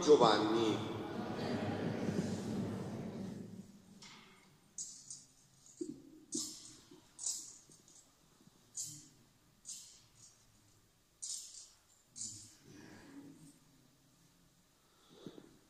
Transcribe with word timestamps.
Giovanni. 0.00 0.88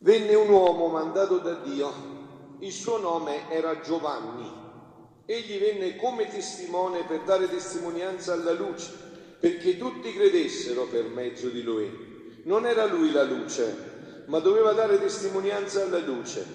Venne 0.02 0.34
un 0.34 0.48
uomo 0.48 0.88
mandato 0.88 1.38
da 1.38 1.54
Dio, 1.56 1.92
il 2.60 2.72
suo 2.72 2.98
nome 2.98 3.50
era 3.50 3.80
Giovanni. 3.80 4.50
Egli 5.26 5.58
venne 5.58 5.96
come 5.96 6.26
testimone 6.28 7.04
per 7.04 7.22
dare 7.22 7.48
testimonianza 7.48 8.32
alla 8.32 8.52
luce, 8.52 8.90
perché 9.38 9.76
tutti 9.76 10.12
credessero 10.12 10.86
per 10.86 11.04
mezzo 11.04 11.48
di 11.48 11.62
lui. 11.62 12.42
Non 12.44 12.64
era 12.66 12.86
lui 12.86 13.12
la 13.12 13.22
luce, 13.22 13.89
ma 14.30 14.38
doveva 14.38 14.72
dare 14.72 15.00
testimonianza 15.00 15.82
alla 15.82 15.98
luce. 15.98 16.46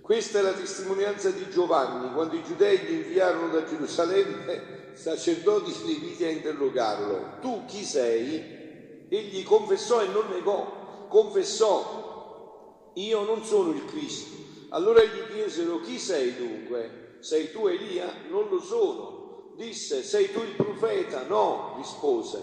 Questa 0.00 0.38
è 0.38 0.42
la 0.42 0.52
testimonianza 0.52 1.30
di 1.30 1.50
Giovanni, 1.50 2.12
quando 2.14 2.36
i 2.36 2.44
giudei 2.44 2.78
gli 2.78 2.92
inviarono 2.92 3.48
da 3.48 3.64
Gerusalemme 3.64 4.92
sacerdoti 4.94 5.74
leviti 5.84 6.24
a 6.24 6.30
interrogarlo. 6.30 7.38
Tu 7.40 7.64
chi 7.66 7.84
sei? 7.84 9.06
Egli 9.08 9.42
confessò 9.42 10.00
e 10.00 10.06
non 10.06 10.28
negò, 10.30 11.06
confessò 11.08 12.92
io 12.94 13.24
non 13.24 13.44
sono 13.44 13.72
il 13.72 13.84
Cristo. 13.84 14.36
Allora 14.70 15.02
gli 15.02 15.32
chiesero, 15.32 15.80
chi 15.80 15.98
sei 15.98 16.36
dunque? 16.36 17.16
Sei 17.18 17.50
tu 17.50 17.66
Elia? 17.66 18.12
Non 18.30 18.48
lo 18.48 18.60
sono. 18.60 19.54
Disse, 19.56 20.04
sei 20.04 20.30
tu 20.30 20.40
il 20.40 20.54
profeta? 20.54 21.26
No, 21.26 21.74
rispose. 21.78 22.40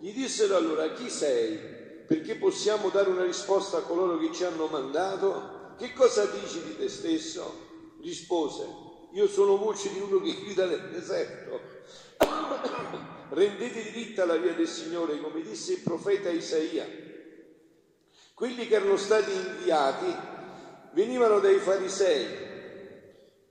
Gli 0.00 0.12
dissero 0.12 0.56
allora, 0.56 0.92
chi 0.92 1.08
sei? 1.08 1.77
Perché 2.08 2.36
possiamo 2.36 2.88
dare 2.88 3.10
una 3.10 3.22
risposta 3.22 3.76
a 3.76 3.82
coloro 3.82 4.16
che 4.16 4.32
ci 4.32 4.42
hanno 4.42 4.66
mandato? 4.66 5.74
Che 5.76 5.92
cosa 5.92 6.24
dici 6.24 6.62
di 6.62 6.74
te 6.74 6.88
stesso? 6.88 7.66
Rispose, 8.00 8.66
io 9.12 9.28
sono 9.28 9.58
voce 9.58 9.92
di 9.92 10.00
uno 10.00 10.18
che 10.18 10.34
grida 10.34 10.64
nel 10.64 10.88
deserto. 10.90 11.60
Rendete 13.28 13.82
diritta 13.82 14.24
la 14.24 14.36
via 14.36 14.54
del 14.54 14.66
Signore, 14.66 15.20
come 15.20 15.42
disse 15.42 15.74
il 15.74 15.80
profeta 15.80 16.30
Isaia. 16.30 16.86
Quelli 18.32 18.66
che 18.66 18.74
erano 18.74 18.96
stati 18.96 19.30
inviati 19.30 20.16
venivano 20.92 21.40
dai 21.40 21.58
farisei. 21.58 22.26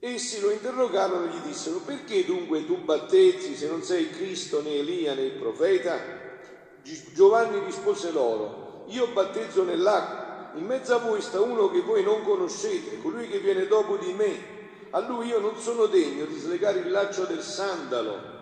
Essi 0.00 0.40
lo 0.40 0.50
interrogarono 0.50 1.26
e 1.26 1.28
gli 1.28 1.46
dissero, 1.46 1.78
perché 1.78 2.24
dunque 2.24 2.66
tu 2.66 2.78
battezzi 2.78 3.54
se 3.54 3.68
non 3.68 3.84
sei 3.84 4.10
Cristo 4.10 4.60
né 4.62 4.78
Elia 4.78 5.14
né 5.14 5.22
il 5.22 5.38
profeta? 5.38 6.17
Giovanni 7.12 7.58
rispose 7.64 8.10
loro, 8.10 8.84
io 8.86 9.08
battezzo 9.08 9.64
nell'acqua, 9.64 10.52
in 10.58 10.64
mezzo 10.64 10.94
a 10.94 10.98
voi 10.98 11.20
sta 11.20 11.40
uno 11.40 11.68
che 11.68 11.82
voi 11.82 12.02
non 12.02 12.22
conoscete, 12.22 13.00
colui 13.00 13.28
che 13.28 13.38
viene 13.38 13.66
dopo 13.66 13.96
di 13.96 14.12
me. 14.12 14.56
A 14.90 15.00
lui 15.00 15.26
io 15.26 15.38
non 15.38 15.56
sono 15.56 15.86
degno 15.86 16.24
di 16.24 16.38
slegare 16.38 16.78
il 16.78 16.90
laccio 16.90 17.24
del 17.24 17.42
sandalo. 17.42 18.36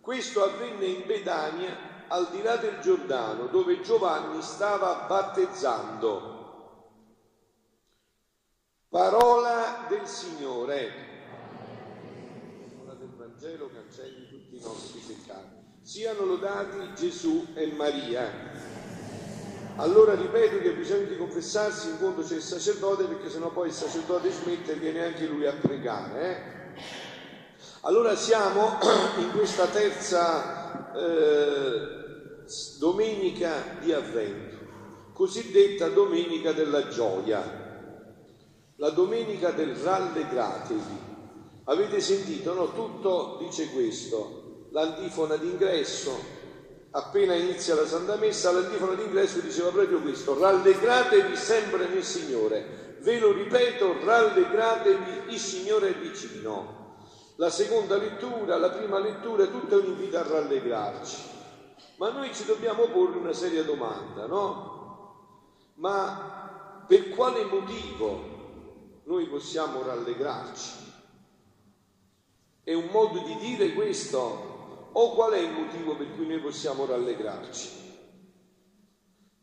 Questo 0.00 0.44
avvenne 0.44 0.86
in 0.86 1.06
Bedania 1.06 2.06
al 2.08 2.28
di 2.30 2.42
là 2.42 2.56
del 2.56 2.78
Giordano, 2.80 3.46
dove 3.46 3.80
Giovanni 3.80 4.40
stava 4.42 5.06
battezzando. 5.08 6.40
Parola 8.88 9.86
del 9.88 10.06
Signore. 10.06 10.92
Parola 12.76 12.94
del 12.94 13.14
Vangelo 13.16 13.70
cancelli 13.72 14.28
tutti 14.28 14.56
i 14.56 14.60
nostri 14.60 15.00
peccati. 15.00 15.71
Siano 15.84 16.24
lodati 16.24 16.94
Gesù 16.94 17.44
e 17.54 17.66
Maria. 17.72 18.30
Allora 19.76 20.14
ripeto 20.14 20.60
che 20.60 20.74
bisogna 20.74 21.08
di 21.08 21.16
confessarsi 21.16 21.88
in 21.88 21.98
quanto 21.98 22.22
c'è 22.22 22.36
il 22.36 22.40
sacerdote 22.42 23.04
perché 23.04 23.28
sennò 23.28 23.50
poi 23.50 23.66
il 23.66 23.74
sacerdote 23.74 24.30
smette 24.30 24.72
e 24.72 24.76
viene 24.76 25.04
anche 25.04 25.26
lui 25.26 25.44
a 25.44 25.52
pregare. 25.52 26.20
Eh? 26.30 26.80
Allora 27.80 28.14
siamo 28.14 28.78
in 29.18 29.32
questa 29.32 29.66
terza 29.66 30.94
eh, 30.94 32.44
domenica 32.78 33.76
di 33.80 33.92
avvento, 33.92 34.58
cosiddetta 35.12 35.88
domenica 35.88 36.52
della 36.52 36.86
gioia, 36.86 37.42
la 38.76 38.90
domenica 38.90 39.50
del 39.50 39.74
rallegratevi. 39.74 41.10
Avete 41.64 42.00
sentito, 42.00 42.54
no? 42.54 42.72
Tutto 42.72 43.38
dice 43.40 43.70
questo, 43.70 44.41
l'antifona 44.72 45.36
d'ingresso, 45.36 46.40
appena 46.90 47.34
inizia 47.34 47.74
la 47.74 47.86
Santa 47.86 48.16
Messa, 48.16 48.52
l'antifona 48.52 48.94
d'ingresso 48.94 49.40
diceva 49.40 49.70
proprio 49.70 50.00
questo, 50.00 50.38
rallegratevi 50.38 51.36
sempre 51.36 51.86
nel 51.88 52.02
Signore. 52.02 52.96
Ve 53.00 53.18
lo 53.18 53.32
ripeto, 53.32 54.04
rallegratevi, 54.04 55.32
il 55.32 55.38
Signore 55.38 55.90
è 55.90 55.94
vicino. 55.94 56.80
La 57.36 57.50
seconda 57.50 57.96
lettura, 57.96 58.56
la 58.56 58.70
prima 58.70 58.98
lettura, 58.98 59.46
tutto 59.46 59.78
è 59.78 59.82
un 59.82 59.90
invito 59.90 60.18
a 60.18 60.22
rallegrarci. 60.22 61.30
Ma 61.96 62.10
noi 62.10 62.32
ci 62.34 62.44
dobbiamo 62.44 62.86
porre 62.86 63.18
una 63.18 63.32
seria 63.32 63.64
domanda, 63.64 64.26
no? 64.26 65.74
Ma 65.74 66.84
per 66.86 67.10
quale 67.10 67.44
motivo 67.44 69.00
noi 69.04 69.26
possiamo 69.26 69.82
rallegrarci? 69.82 70.70
È 72.62 72.74
un 72.74 72.86
modo 72.92 73.18
di 73.20 73.36
dire 73.38 73.72
questo? 73.72 74.51
O 74.94 75.14
qual 75.14 75.32
è 75.32 75.38
il 75.38 75.52
motivo 75.52 75.96
per 75.96 76.14
cui 76.14 76.26
noi 76.26 76.40
possiamo 76.40 76.84
rallegrarci? 76.84 77.80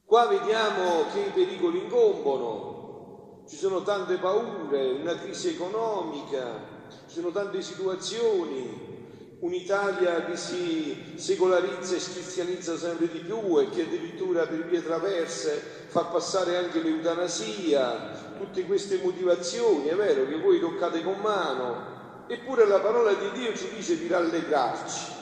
Qua 0.06 0.28
vediamo 0.28 1.06
che 1.12 1.22
i 1.22 1.32
pericoli 1.32 1.84
incombono, 1.84 3.46
ci 3.48 3.56
sono 3.56 3.82
tante 3.82 4.18
paure, 4.18 4.92
una 4.92 5.16
crisi 5.16 5.50
economica, 5.50 6.86
ci 7.08 7.16
sono 7.16 7.32
tante 7.32 7.64
situazioni, 7.64 8.98
un'Italia 9.40 10.24
che 10.24 10.36
si 10.36 11.16
secolarizza 11.16 11.96
e 11.96 12.00
cristianizza 12.00 12.78
sempre 12.78 13.08
di 13.08 13.20
più 13.22 13.60
e 13.60 13.70
che 13.70 13.84
addirittura 13.84 14.46
per 14.46 14.64
vie 14.66 14.84
traverse 14.84 15.62
fa 15.88 16.04
passare 16.06 16.58
anche 16.58 16.80
l'eutanasia, 16.80 18.36
tutte 18.36 18.66
queste 18.66 18.98
motivazioni, 18.98 19.88
è 19.88 19.96
vero 19.96 20.28
che 20.28 20.36
voi 20.36 20.60
toccate 20.60 21.02
con 21.02 21.20
mano, 21.20 22.24
eppure 22.28 22.68
la 22.68 22.80
parola 22.80 23.14
di 23.16 23.32
Dio 23.32 23.52
ci 23.54 23.68
dice 23.68 23.98
di 23.98 24.08
rallegrarci, 24.08 25.19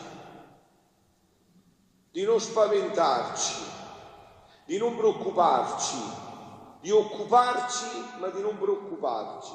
di 2.17 2.23
non 2.23 2.41
spaventarci, 2.41 3.53
di 4.65 4.79
non 4.79 4.97
preoccuparci, 4.97 5.97
di 6.81 6.89
occuparci 6.89 7.85
ma 8.19 8.29
di 8.29 8.41
non 8.41 8.57
preoccuparci. 8.57 9.53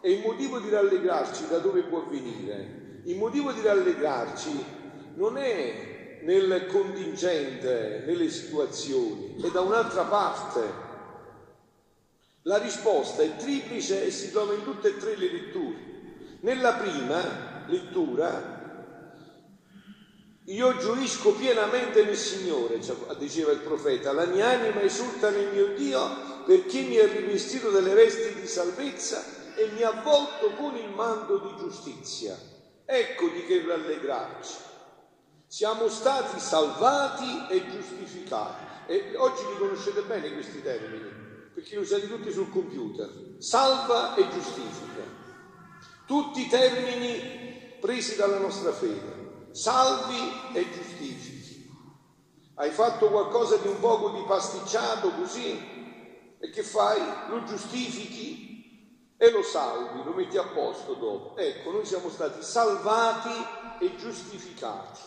E 0.00 0.10
il 0.10 0.20
motivo 0.20 0.58
di 0.58 0.68
rallegrarci 0.68 1.46
da 1.46 1.58
dove 1.58 1.82
può 1.82 2.04
venire? 2.08 3.02
Il 3.04 3.16
motivo 3.16 3.52
di 3.52 3.60
rallegrarci 3.60 4.64
non 5.14 5.38
è 5.38 6.18
nel 6.24 6.66
contingente, 6.66 8.02
nelle 8.04 8.30
situazioni, 8.30 9.36
è 9.40 9.48
da 9.50 9.60
un'altra 9.60 10.02
parte. 10.02 10.60
La 12.42 12.58
risposta 12.58 13.22
è 13.22 13.36
triplice 13.36 14.06
e 14.06 14.10
si 14.10 14.32
trova 14.32 14.54
in 14.54 14.64
tutte 14.64 14.88
e 14.88 14.96
tre 14.96 15.14
le 15.14 15.30
letture. 15.30 15.76
Nella 16.40 16.72
prima 16.72 17.64
lettura 17.68 18.59
io 20.50 20.76
gioisco 20.78 21.32
pienamente 21.32 22.02
nel 22.04 22.16
Signore, 22.16 22.82
cioè, 22.82 22.96
diceva 23.16 23.52
il 23.52 23.60
profeta, 23.60 24.12
la 24.12 24.26
mia 24.26 24.48
anima 24.48 24.80
esulta 24.80 25.30
nel 25.30 25.52
mio 25.52 25.74
Dio 25.74 26.44
perché 26.44 26.80
mi 26.80 26.98
ha 26.98 27.06
rivestito 27.06 27.70
delle 27.70 27.94
vesti 27.94 28.40
di 28.40 28.46
salvezza 28.48 29.22
e 29.54 29.68
mi 29.68 29.82
ha 29.82 29.90
avvolto 29.90 30.50
con 30.54 30.74
il 30.76 30.88
manto 30.88 31.38
di 31.38 31.54
giustizia. 31.56 32.36
Ecco 32.84 33.28
di 33.28 33.46
che 33.46 33.64
rallegrarci. 33.64 34.54
Siamo 35.46 35.88
stati 35.88 36.40
salvati 36.40 37.46
e 37.48 37.70
giustificati. 37.70 38.64
E 38.88 39.12
oggi 39.16 39.42
li 39.46 39.58
conoscete 39.58 40.02
bene 40.02 40.32
questi 40.32 40.60
termini, 40.62 41.08
perché 41.54 41.76
li 41.76 41.82
usate 41.82 42.08
tutti 42.08 42.32
sul 42.32 42.50
computer. 42.50 43.08
Salva 43.38 44.16
e 44.16 44.28
giustifica. 44.28 45.02
Tutti 46.06 46.48
termini 46.48 47.76
presi 47.80 48.16
dalla 48.16 48.38
nostra 48.38 48.72
fede. 48.72 49.19
Salvi 49.52 50.32
e 50.52 50.70
giustifichi. 50.70 51.68
Hai 52.54 52.70
fatto 52.70 53.08
qualcosa 53.08 53.56
di 53.56 53.68
un 53.68 53.80
poco 53.80 54.10
di 54.10 54.22
pasticciato 54.26 55.10
così? 55.12 55.78
E 56.38 56.50
che 56.50 56.62
fai? 56.62 57.00
Lo 57.28 57.44
giustifichi 57.44 59.14
e 59.16 59.30
lo 59.30 59.42
salvi, 59.42 60.02
lo 60.04 60.12
metti 60.12 60.36
a 60.36 60.44
posto 60.44 60.94
dopo. 60.94 61.36
Ecco, 61.36 61.70
noi 61.72 61.84
siamo 61.84 62.08
stati 62.08 62.42
salvati 62.42 63.30
e 63.80 63.96
giustificati. 63.96 65.00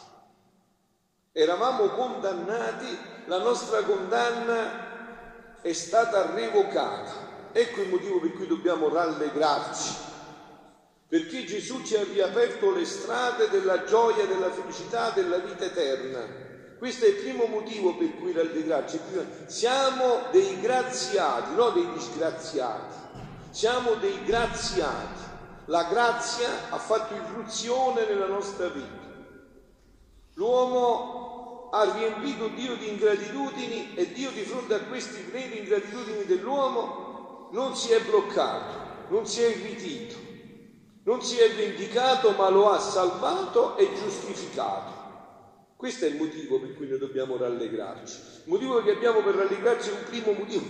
Eravamo 1.31 1.88
condannati, 1.89 2.98
la 3.25 3.39
nostra 3.39 3.81
condanna 3.84 5.62
è 5.62 5.74
stata 5.74 6.34
revocata. 6.34 7.51
Ecco 7.54 7.81
il 7.81 7.89
motivo 7.89 8.19
per 8.19 8.34
cui 8.34 8.48
dobbiamo 8.48 8.89
rallegrarci. 8.89 10.12
Perché 11.13 11.45
Gesù 11.45 11.83
ci 11.83 11.95
ha 11.95 12.04
riaperto 12.04 12.71
le 12.71 12.86
strade 12.86 13.48
della 13.50 13.83
gioia, 13.83 14.25
della 14.25 14.50
felicità, 14.50 15.12
della 15.12 15.38
vita 15.38 15.65
eterna. 15.65 16.25
Questo 16.80 17.06
è 17.06 17.10
il 17.10 17.18
primo 17.18 17.45
motivo 17.45 17.95
per 17.95 18.15
cui 18.15 18.31
rallegrarci. 18.31 19.00
Siamo 19.45 20.21
dei 20.31 20.60
graziati, 20.60 21.54
non 21.54 21.71
dei 21.75 21.88
disgraziati. 21.94 22.95
Siamo 23.51 23.94
dei 23.94 24.24
graziati. 24.24 25.21
La 25.65 25.83
grazia 25.83 26.50
ha 26.71 26.80
fatto 26.80 27.13
irruzione 27.13 28.07
nella 28.07 28.25
nostra 28.25 28.69
vita. 28.69 29.07
L'uomo 30.33 31.69
ha 31.71 31.94
riempito 31.94 32.48
Dio 32.48 32.75
di 32.75 32.89
ingratitudini 32.89 33.94
e 33.94 34.12
Dio 34.13 34.31
di 34.31 34.42
fronte 34.42 34.74
a 34.74 34.80
queste 34.80 35.21
vere 35.31 35.57
ingratitudini 35.57 36.25
dell'uomo 36.25 37.50
non 37.51 37.75
si 37.75 37.92
è 37.92 38.01
bloccato, 38.01 39.10
non 39.10 39.27
si 39.27 39.44
è 39.44 39.50
irritito, 39.50 40.33
non 41.04 41.22
si 41.22 41.38
è 41.38 41.54
vendicato 41.54 42.32
ma 42.32 42.50
lo 42.50 42.70
ha 42.70 42.80
salvato 42.80 43.78
e 43.78 43.90
giustificato. 43.94 45.02
Questo 45.76 46.06
è 46.06 46.08
il 46.08 46.16
motivo 46.16 46.60
per 46.60 46.76
cui 46.76 46.88
noi 46.88 46.98
dobbiamo 46.98 47.36
rallegrarci. 47.36 48.16
Il 48.46 48.52
motivo 48.52 48.82
che 48.82 48.92
abbiamo 48.92 49.22
per 49.22 49.36
rallegrarci 49.36 49.90
è 49.90 49.92
un 49.92 50.04
primo 50.06 50.32
motivo. 50.32 50.64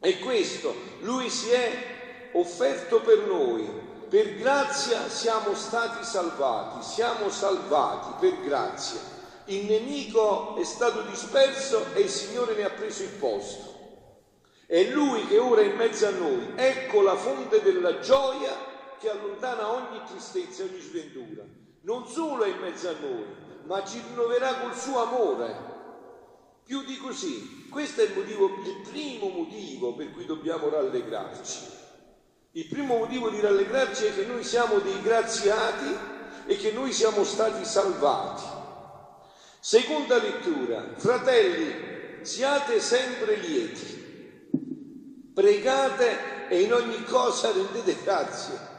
È 0.00 0.18
questo. 0.20 0.74
Lui 1.00 1.28
si 1.28 1.50
è 1.50 2.30
offerto 2.32 3.00
per 3.00 3.26
noi. 3.26 3.68
Per 4.08 4.36
grazia 4.36 5.06
siamo 5.08 5.54
stati 5.54 6.02
salvati. 6.02 6.82
Siamo 6.82 7.28
salvati 7.28 8.14
per 8.20 8.40
grazia. 8.40 9.00
Il 9.46 9.66
nemico 9.66 10.56
è 10.56 10.64
stato 10.64 11.02
disperso 11.02 11.92
e 11.92 12.00
il 12.00 12.08
Signore 12.08 12.54
ne 12.54 12.64
ha 12.64 12.70
preso 12.70 13.02
il 13.02 13.10
posto. 13.10 13.74
È 14.66 14.82
Lui 14.84 15.26
che 15.26 15.36
ora 15.36 15.60
è 15.60 15.66
in 15.66 15.76
mezzo 15.76 16.06
a 16.06 16.10
noi. 16.10 16.52
Ecco 16.54 17.02
la 17.02 17.16
fonte 17.16 17.60
della 17.60 17.98
gioia 17.98 18.74
che 18.98 19.10
allontana 19.10 19.70
ogni 19.70 20.00
tristezza 20.06 20.62
e 20.62 20.66
ogni 20.66 20.80
sventura. 20.80 21.44
Non 21.82 22.06
solo 22.06 22.44
è 22.44 22.48
in 22.48 22.58
mezzo 22.58 22.88
a 22.88 22.94
noi, 23.00 23.24
ma 23.64 23.84
ci 23.84 24.00
rinnoverà 24.08 24.54
col 24.54 24.74
suo 24.74 25.02
amore. 25.02 25.74
Più 26.64 26.82
di 26.84 26.96
così, 26.96 27.68
questo 27.70 28.00
è 28.00 28.04
il, 28.04 28.14
motivo, 28.14 28.46
il 28.46 28.88
primo 28.90 29.28
motivo 29.28 29.94
per 29.94 30.12
cui 30.12 30.26
dobbiamo 30.26 30.68
rallegrarci. 30.68 31.74
Il 32.52 32.66
primo 32.66 32.96
motivo 32.96 33.28
di 33.28 33.40
rallegrarci 33.40 34.06
è 34.06 34.14
che 34.14 34.24
noi 34.24 34.42
siamo 34.42 34.78
dei 34.78 35.00
graziati 35.02 35.96
e 36.46 36.56
che 36.56 36.72
noi 36.72 36.92
siamo 36.92 37.22
stati 37.22 37.64
salvati. 37.64 38.42
Seconda 39.60 40.18
lettura, 40.18 40.94
fratelli, 40.96 42.24
siate 42.24 42.80
sempre 42.80 43.36
lieti, 43.36 44.50
pregate 45.34 46.48
e 46.48 46.62
in 46.62 46.72
ogni 46.72 47.04
cosa 47.04 47.52
rendete 47.52 47.96
grazie 48.02 48.74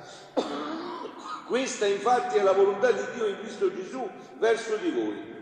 questa 1.48 1.86
infatti 1.86 2.38
è 2.38 2.44
la 2.44 2.52
volontà 2.52 2.92
di 2.92 3.04
Dio 3.16 3.26
in 3.26 3.40
Cristo 3.40 3.74
Gesù 3.74 4.08
verso 4.38 4.76
di 4.76 4.92
voi. 4.92 5.36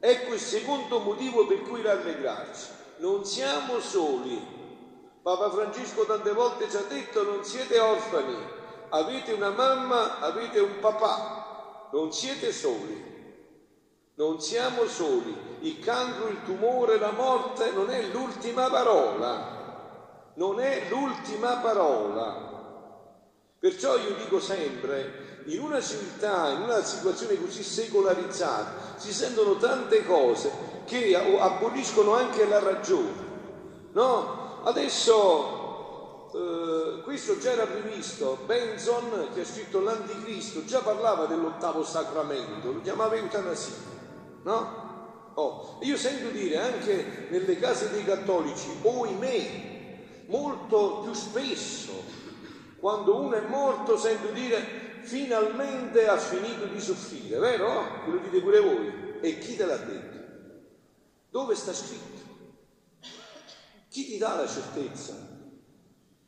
Ecco 0.00 0.34
il 0.34 0.40
secondo 0.40 1.00
motivo 1.00 1.46
per 1.46 1.62
cui 1.62 1.82
rallegrarci. 1.82 2.68
Non 2.98 3.24
siamo 3.24 3.80
soli. 3.80 4.62
Papa 5.22 5.50
Francesco 5.50 6.04
tante 6.04 6.32
volte 6.32 6.68
ci 6.70 6.76
ha 6.76 6.82
detto 6.82 7.22
non 7.22 7.42
siete 7.44 7.78
orfani, 7.78 8.36
avete 8.90 9.32
una 9.32 9.50
mamma, 9.50 10.20
avete 10.20 10.60
un 10.60 10.78
papà, 10.80 11.88
non 11.92 12.12
siete 12.12 12.52
soli. 12.52 13.12
Non 14.16 14.40
siamo 14.40 14.86
soli. 14.86 15.34
Il 15.60 15.80
cancro, 15.80 16.28
il 16.28 16.44
tumore, 16.44 16.98
la 16.98 17.10
morte 17.10 17.72
non 17.72 17.90
è 17.90 18.02
l'ultima 18.02 18.68
parola. 18.68 20.32
Non 20.34 20.60
è 20.60 20.88
l'ultima 20.88 21.56
parola. 21.56 22.53
Perciò 23.64 23.96
io 23.96 24.14
dico 24.16 24.40
sempre, 24.40 25.40
in 25.46 25.60
una 25.60 25.80
civiltà, 25.80 26.50
in 26.50 26.64
una 26.64 26.84
situazione 26.84 27.40
così 27.40 27.62
secolarizzata, 27.62 28.98
si 28.98 29.10
sentono 29.10 29.56
tante 29.56 30.04
cose 30.04 30.50
che 30.84 31.16
aboliscono 31.16 32.14
anche 32.14 32.46
la 32.46 32.58
ragione. 32.58 33.88
No? 33.92 34.60
Adesso 34.64 36.30
eh, 36.34 37.02
questo 37.04 37.38
già 37.38 37.52
era 37.52 37.64
previsto, 37.64 38.36
Benson 38.44 39.28
che 39.32 39.40
ha 39.40 39.46
scritto 39.46 39.80
l'Anticristo 39.80 40.66
già 40.66 40.80
parlava 40.80 41.24
dell'ottavo 41.24 41.82
sacramento, 41.84 42.70
lo 42.70 42.82
chiamava 42.82 43.14
eutanasia. 43.14 43.76
No? 44.42 45.32
Oh, 45.36 45.78
io 45.80 45.96
sento 45.96 46.28
dire 46.28 46.58
anche 46.58 47.28
nelle 47.30 47.58
case 47.58 47.88
dei 47.88 48.04
cattolici, 48.04 48.68
oimè, 48.82 50.26
molto 50.26 51.00
più 51.02 51.14
spesso, 51.14 52.23
quando 52.84 53.16
uno 53.16 53.34
è 53.34 53.40
morto 53.40 53.96
sento 53.96 54.30
dire 54.32 55.00
finalmente 55.04 56.06
ha 56.06 56.18
finito 56.18 56.66
di 56.66 56.78
soffrire, 56.78 57.38
vero? 57.38 58.04
Ve 58.04 58.12
lo 58.12 58.18
dite 58.18 58.42
pure 58.42 58.60
voi. 58.60 59.20
E 59.22 59.38
chi 59.38 59.56
te 59.56 59.64
l'ha 59.64 59.78
detto? 59.78 60.18
Dove 61.30 61.54
sta 61.54 61.72
scritto? 61.72 62.20
Chi 63.88 64.04
ti 64.04 64.18
dà 64.18 64.34
la 64.34 64.46
certezza 64.46 65.14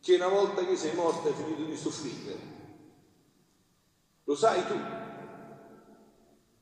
che 0.00 0.14
una 0.14 0.28
volta 0.28 0.64
che 0.64 0.76
sei 0.76 0.94
morto 0.94 1.28
hai 1.28 1.34
finito 1.34 1.62
di 1.62 1.76
soffrire? 1.76 2.38
Lo 4.24 4.34
sai 4.34 4.64
tu? 4.64 4.78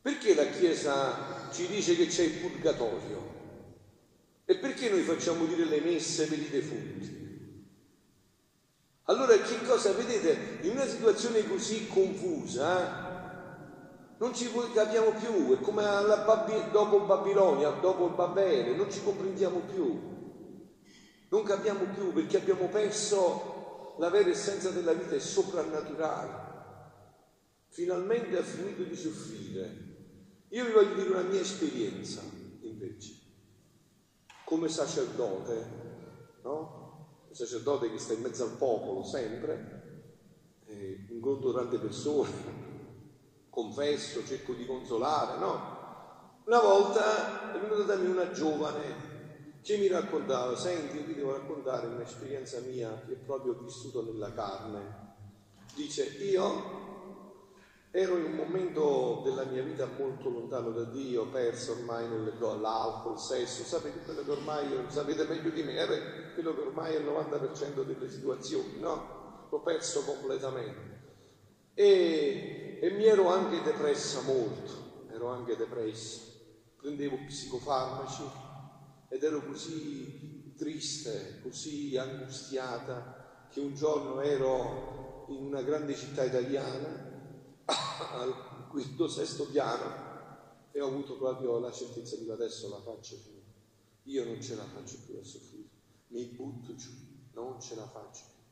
Perché 0.02 0.34
la 0.34 0.46
Chiesa 0.46 1.52
ci 1.52 1.68
dice 1.68 1.94
che 1.94 2.06
c'è 2.06 2.24
il 2.24 2.40
purgatorio? 2.40 3.22
E 4.44 4.56
perché 4.56 4.88
noi 4.88 5.02
facciamo 5.02 5.44
dire 5.46 5.64
le 5.64 5.78
messe 5.78 6.26
per 6.26 6.40
i 6.40 6.50
defunti? 6.50 7.23
Allora 9.06 9.36
che 9.36 9.60
cosa 9.66 9.92
vedete? 9.92 10.60
In 10.62 10.72
una 10.72 10.86
situazione 10.86 11.46
così 11.46 11.86
confusa 11.88 13.12
non 14.16 14.34
ci 14.34 14.50
capiamo 14.72 15.12
più, 15.12 15.52
è 15.54 15.60
come 15.60 15.82
Babi- 15.82 16.70
dopo 16.70 17.00
Babilonia, 17.00 17.68
dopo 17.70 18.08
Babele, 18.08 18.74
non 18.74 18.90
ci 18.90 19.02
comprendiamo 19.02 19.60
più. 19.60 20.12
Non 21.28 21.42
capiamo 21.42 21.84
più 21.92 22.12
perché 22.12 22.38
abbiamo 22.38 22.68
perso 22.68 23.96
la 23.98 24.08
vera 24.08 24.30
essenza 24.30 24.70
della 24.70 24.94
vita, 24.94 25.14
è 25.14 25.18
soprannaturale. 25.18 26.52
Finalmente 27.68 28.38
ha 28.38 28.42
finito 28.42 28.84
di 28.84 28.96
soffrire. 28.96 29.82
Io 30.48 30.64
vi 30.64 30.72
voglio 30.72 30.94
dire 30.94 31.10
una 31.10 31.22
mia 31.22 31.40
esperienza, 31.40 32.22
invece, 32.60 33.12
come 34.44 34.68
sacerdote, 34.68 35.66
no? 36.42 36.83
Un 37.34 37.46
sacerdote 37.46 37.90
che 37.90 37.98
sta 37.98 38.12
in 38.12 38.20
mezzo 38.20 38.44
al 38.44 38.56
popolo 38.56 39.02
sempre, 39.02 40.62
eh, 40.66 41.06
incontro 41.10 41.52
tante 41.52 41.78
persone, 41.78 42.30
confesso, 43.50 44.24
cerco 44.24 44.54
di 44.54 44.64
consolare, 44.64 45.36
no? 45.40 45.72
Una 46.44 46.60
volta 46.60 47.52
è 47.52 47.58
venuta 47.58 47.82
da 47.82 47.96
me 47.96 48.08
una 48.08 48.30
giovane 48.30 49.12
che 49.62 49.76
mi 49.78 49.88
raccontava, 49.88 50.54
senti, 50.54 50.96
io 50.96 51.04
ti 51.06 51.14
devo 51.14 51.32
raccontare 51.32 51.88
un'esperienza 51.88 52.60
mia 52.60 53.02
che 53.04 53.16
proprio 53.16 53.54
ho 53.54 53.56
vissuto 53.56 54.04
nella 54.04 54.32
carne. 54.32 55.02
Dice, 55.74 56.04
io 56.20 56.93
Ero 57.96 58.18
in 58.18 58.24
un 58.24 58.32
momento 58.32 59.20
della 59.22 59.44
mia 59.44 59.62
vita 59.62 59.86
molto 59.86 60.28
lontano 60.28 60.72
da 60.72 60.82
Dio, 60.82 61.28
perso 61.28 61.76
ormai 61.78 62.08
nell'alcol, 62.08 63.12
il 63.12 63.18
sesso, 63.20 63.62
sapete 63.62 64.00
quello 64.00 64.24
che 64.24 64.30
ormai, 64.32 64.66
sapete 64.88 65.22
meglio 65.28 65.50
di 65.50 65.62
me, 65.62 65.78
eh, 65.78 66.32
quello 66.34 66.56
che 66.56 66.60
ormai 66.62 66.96
è 66.96 66.98
il 66.98 67.04
90% 67.04 67.84
delle 67.84 68.10
situazioni, 68.10 68.80
no? 68.80 69.46
L'ho 69.48 69.62
perso 69.62 70.02
completamente. 70.02 71.02
E, 71.72 72.80
e 72.82 72.90
mi 72.90 73.04
ero 73.04 73.28
anche 73.28 73.62
depressa 73.62 74.22
molto, 74.22 75.06
ero 75.12 75.28
anche 75.28 75.54
depressa, 75.54 76.22
prendevo 76.74 77.16
psicofarmaci 77.26 78.24
ed 79.08 79.22
ero 79.22 79.40
così 79.46 80.52
triste, 80.58 81.38
così 81.44 81.96
angustiata, 81.96 83.46
che 83.52 83.60
un 83.60 83.72
giorno 83.72 84.20
ero 84.20 85.26
in 85.28 85.44
una 85.44 85.62
grande 85.62 85.94
città 85.94 86.24
italiana 86.24 87.13
al 87.66 88.68
quinto, 88.68 89.08
sesto 89.08 89.46
piano 89.46 90.12
e 90.72 90.80
ho 90.80 90.88
avuto 90.88 91.16
proprio 91.16 91.58
la 91.60 91.70
certezza 91.70 92.16
di 92.16 92.28
adesso 92.28 92.68
la 92.68 92.80
faccio 92.80 93.16
più. 93.16 93.32
Io 94.12 94.24
non 94.24 94.42
ce 94.42 94.56
la 94.56 94.64
faccio 94.64 94.98
più 95.06 95.16
a 95.20 95.24
soffrire, 95.24 95.68
mi 96.08 96.24
butto 96.24 96.74
giù, 96.74 96.90
non 97.32 97.60
ce 97.60 97.76
la 97.76 97.86
faccio 97.86 98.24
più. 98.24 98.42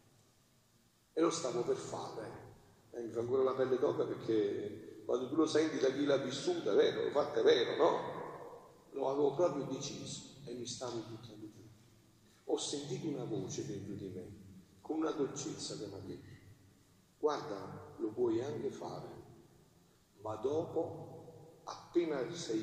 E 1.14 1.20
lo 1.20 1.30
stavo 1.30 1.62
per 1.62 1.76
fare. 1.76 2.50
Eh, 2.92 3.02
mi 3.02 3.14
ancora 3.16 3.42
la 3.42 3.54
pelle 3.54 3.78
d'oca 3.78 4.04
perché 4.04 5.02
quando 5.04 5.28
tu 5.28 5.34
lo 5.34 5.46
senti 5.46 5.78
da 5.78 5.90
chi 5.90 6.04
l'ha 6.04 6.18
vissuta, 6.18 6.72
è 6.72 6.74
vero, 6.76 7.04
lo 7.04 7.10
fatto 7.10 7.40
è 7.40 7.42
vero, 7.42 7.76
no? 7.76 8.20
Lo 8.92 9.10
avevo 9.10 9.34
proprio 9.34 9.64
deciso 9.64 10.36
e 10.44 10.54
mi 10.54 10.66
stavo 10.66 10.98
buttando 11.00 11.50
giù. 11.50 11.60
Ho 12.44 12.56
sentito 12.56 13.08
una 13.08 13.24
voce 13.24 13.66
dentro 13.66 13.94
di 13.94 14.08
me, 14.14 14.32
con 14.80 14.98
una 14.98 15.10
dolcezza 15.10 15.76
che 15.76 15.86
mi 15.86 15.94
ha 15.94 15.98
detto, 15.98 16.28
guarda, 17.18 17.91
lo 18.02 18.10
puoi 18.10 18.42
anche 18.42 18.70
fare, 18.70 19.08
ma 20.20 20.34
dopo, 20.36 21.60
appena 21.64 22.30
sei, 22.32 22.62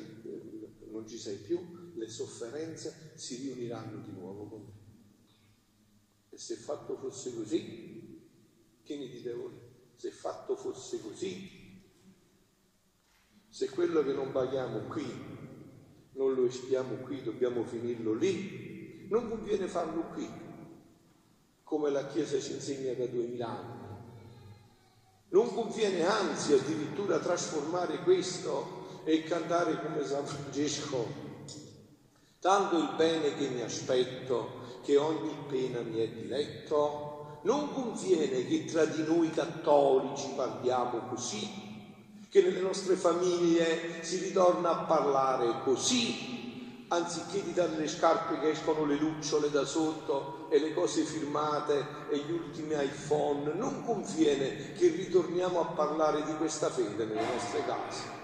non 0.91 1.07
ci 1.07 1.17
sei 1.17 1.37
più, 1.37 1.93
le 1.95 2.07
sofferenze 2.07 3.13
si 3.15 3.37
riuniranno 3.37 4.01
di 4.01 4.11
nuovo 4.11 4.47
con 4.47 4.65
te. 4.65 4.77
E 6.35 6.37
se 6.37 6.55
fatto 6.55 6.97
fosse 6.97 7.33
così, 7.33 8.21
che 8.83 8.97
ne 8.97 9.07
dite 9.07 9.33
voi? 9.33 9.53
Se 9.95 10.11
fatto 10.11 10.55
fosse 10.55 11.01
così, 11.01 11.57
se 13.47 13.69
quello 13.69 14.03
che 14.03 14.13
non 14.13 14.31
paghiamo 14.31 14.87
qui 14.87 15.37
non 16.19 16.33
lo 16.33 16.45
espiamo 16.45 16.95
qui, 16.97 17.23
dobbiamo 17.23 17.63
finirlo 17.63 18.13
lì. 18.13 19.07
Non 19.09 19.29
conviene 19.29 19.67
farlo 19.67 20.09
qui, 20.09 20.29
come 21.63 21.89
la 21.89 22.05
Chiesa 22.07 22.39
ci 22.39 22.53
insegna 22.53 22.93
da 22.93 23.05
duemila 23.05 23.47
anni. 23.47 23.78
Non 25.31 25.53
conviene 25.53 26.03
anzi 26.05 26.53
addirittura 26.53 27.19
trasformare 27.19 28.01
questo 28.01 28.81
e 29.03 29.21
cantare 29.23 29.79
come 29.79 30.03
San 30.03 30.25
Francesco, 30.25 31.05
tanto 32.39 32.77
il 32.79 32.95
bene 32.95 33.35
che 33.35 33.47
mi 33.49 33.61
aspetto, 33.61 34.57
che 34.81 34.97
ogni 34.97 35.37
pena 35.47 35.81
mi 35.83 35.99
è 35.99 36.07
diletto. 36.09 37.37
Non 37.41 37.71
conviene 37.71 38.43
che 38.43 38.65
tra 38.65 38.85
di 38.85 39.03
noi 39.03 39.29
cattolici 39.29 40.33
parliamo 40.33 41.05
così, 41.07 41.67
che 42.27 42.41
nelle 42.41 42.59
nostre 42.59 42.95
famiglie 42.95 44.01
si 44.01 44.17
ritorna 44.17 44.71
a 44.71 44.85
parlare 44.85 45.61
così, 45.61 46.38
anziché 46.89 47.43
di 47.43 47.53
dare 47.53 47.75
le 47.75 47.87
scarpe 47.87 48.39
che 48.39 48.51
escono 48.51 48.85
le 48.85 48.95
lucciole 48.95 49.49
da 49.49 49.65
sotto 49.65 50.47
e 50.49 50.59
le 50.59 50.73
cose 50.73 51.03
firmate 51.03 52.07
e 52.09 52.17
gli 52.17 52.31
ultimi 52.31 52.73
iPhone, 52.73 53.53
non 53.53 53.83
conviene 53.83 54.73
che 54.73 54.87
ritorniamo 54.87 55.59
a 55.59 55.65
parlare 55.75 56.23
di 56.23 56.35
questa 56.37 56.69
fede 56.69 57.05
nelle 57.05 57.25
nostre 57.31 57.65
case. 57.65 58.17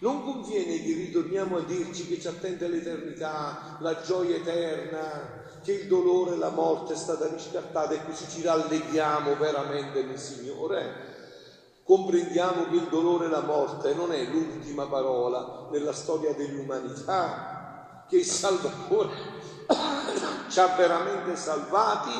Non 0.00 0.22
conviene 0.22 0.82
che 0.82 0.92
ritorniamo 0.92 1.56
a 1.56 1.62
dirci 1.62 2.06
che 2.06 2.20
ci 2.20 2.28
attende 2.28 2.68
l'eternità, 2.68 3.76
la 3.80 4.00
gioia 4.02 4.36
eterna, 4.36 5.44
che 5.62 5.72
il 5.72 5.86
dolore 5.86 6.34
e 6.34 6.36
la 6.36 6.50
morte 6.50 6.92
è 6.92 6.96
stata 6.96 7.26
riscattata 7.28 7.94
e 7.94 8.04
così 8.04 8.28
ci 8.28 8.42
rallegriamo 8.42 9.36
veramente 9.36 10.02
nel 10.02 10.18
Signore 10.18 11.05
comprendiamo 11.86 12.66
che 12.66 12.74
il 12.74 12.88
dolore 12.88 13.26
e 13.26 13.28
la 13.28 13.42
morte 13.42 13.94
non 13.94 14.12
è 14.12 14.24
l'ultima 14.24 14.88
parola 14.88 15.68
nella 15.70 15.92
storia 15.92 16.34
dell'umanità, 16.34 18.04
che 18.08 18.16
il 18.16 18.24
Salvatore 18.24 19.12
ci 20.50 20.58
ha 20.58 20.66
veramente 20.74 21.36
salvati, 21.36 22.10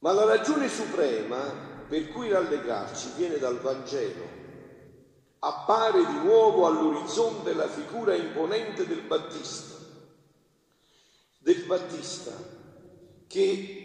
ma 0.00 0.12
la 0.12 0.26
ragione 0.26 0.68
suprema 0.68 1.86
per 1.88 2.08
cui 2.08 2.28
rallegrarci 2.28 3.12
viene 3.16 3.38
dal 3.38 3.58
Vangelo. 3.60 4.36
Appare 5.38 6.04
di 6.04 6.18
nuovo 6.18 6.66
all'orizzonte 6.66 7.54
la 7.54 7.66
figura 7.66 8.14
imponente 8.14 8.86
del 8.86 9.02
Battista, 9.02 9.74
del 11.38 11.64
Battista 11.64 12.32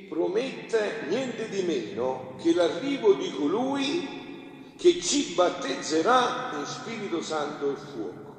promette 0.09 1.05
niente 1.07 1.49
di 1.49 1.61
meno 1.63 2.35
che 2.41 2.53
l'arrivo 2.53 3.13
di 3.13 3.31
colui 3.31 4.75
che 4.77 4.99
ci 5.01 5.33
battezzerà 5.33 6.57
in 6.57 6.65
Spirito 6.65 7.21
Santo 7.21 7.71
e 7.71 7.75
fuoco, 7.75 8.35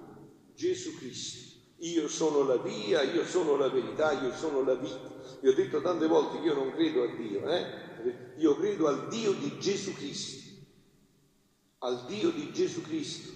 Gesù 0.54 0.96
Cristo. 0.96 1.42
Io 1.78 2.08
sono 2.08 2.44
la 2.44 2.56
via, 2.56 3.02
io 3.02 3.24
sono 3.24 3.56
la 3.56 3.68
verità, 3.68 4.12
io 4.12 4.32
sono 4.32 4.62
la 4.62 4.74
vita. 4.74 5.10
Vi 5.40 5.48
ho 5.48 5.54
detto 5.54 5.80
tante 5.80 6.06
volte 6.06 6.40
che 6.40 6.46
io 6.46 6.54
non 6.54 6.72
credo 6.72 7.02
a 7.02 7.14
Dio, 7.14 7.48
eh? 7.48 7.84
io 8.36 8.56
credo 8.56 8.88
al 8.88 9.08
Dio 9.08 9.32
di 9.32 9.58
Gesù 9.58 9.92
Cristo, 9.94 10.50
al 11.78 12.04
Dio 12.06 12.30
di 12.30 12.52
Gesù 12.52 12.82
Cristo, 12.82 13.32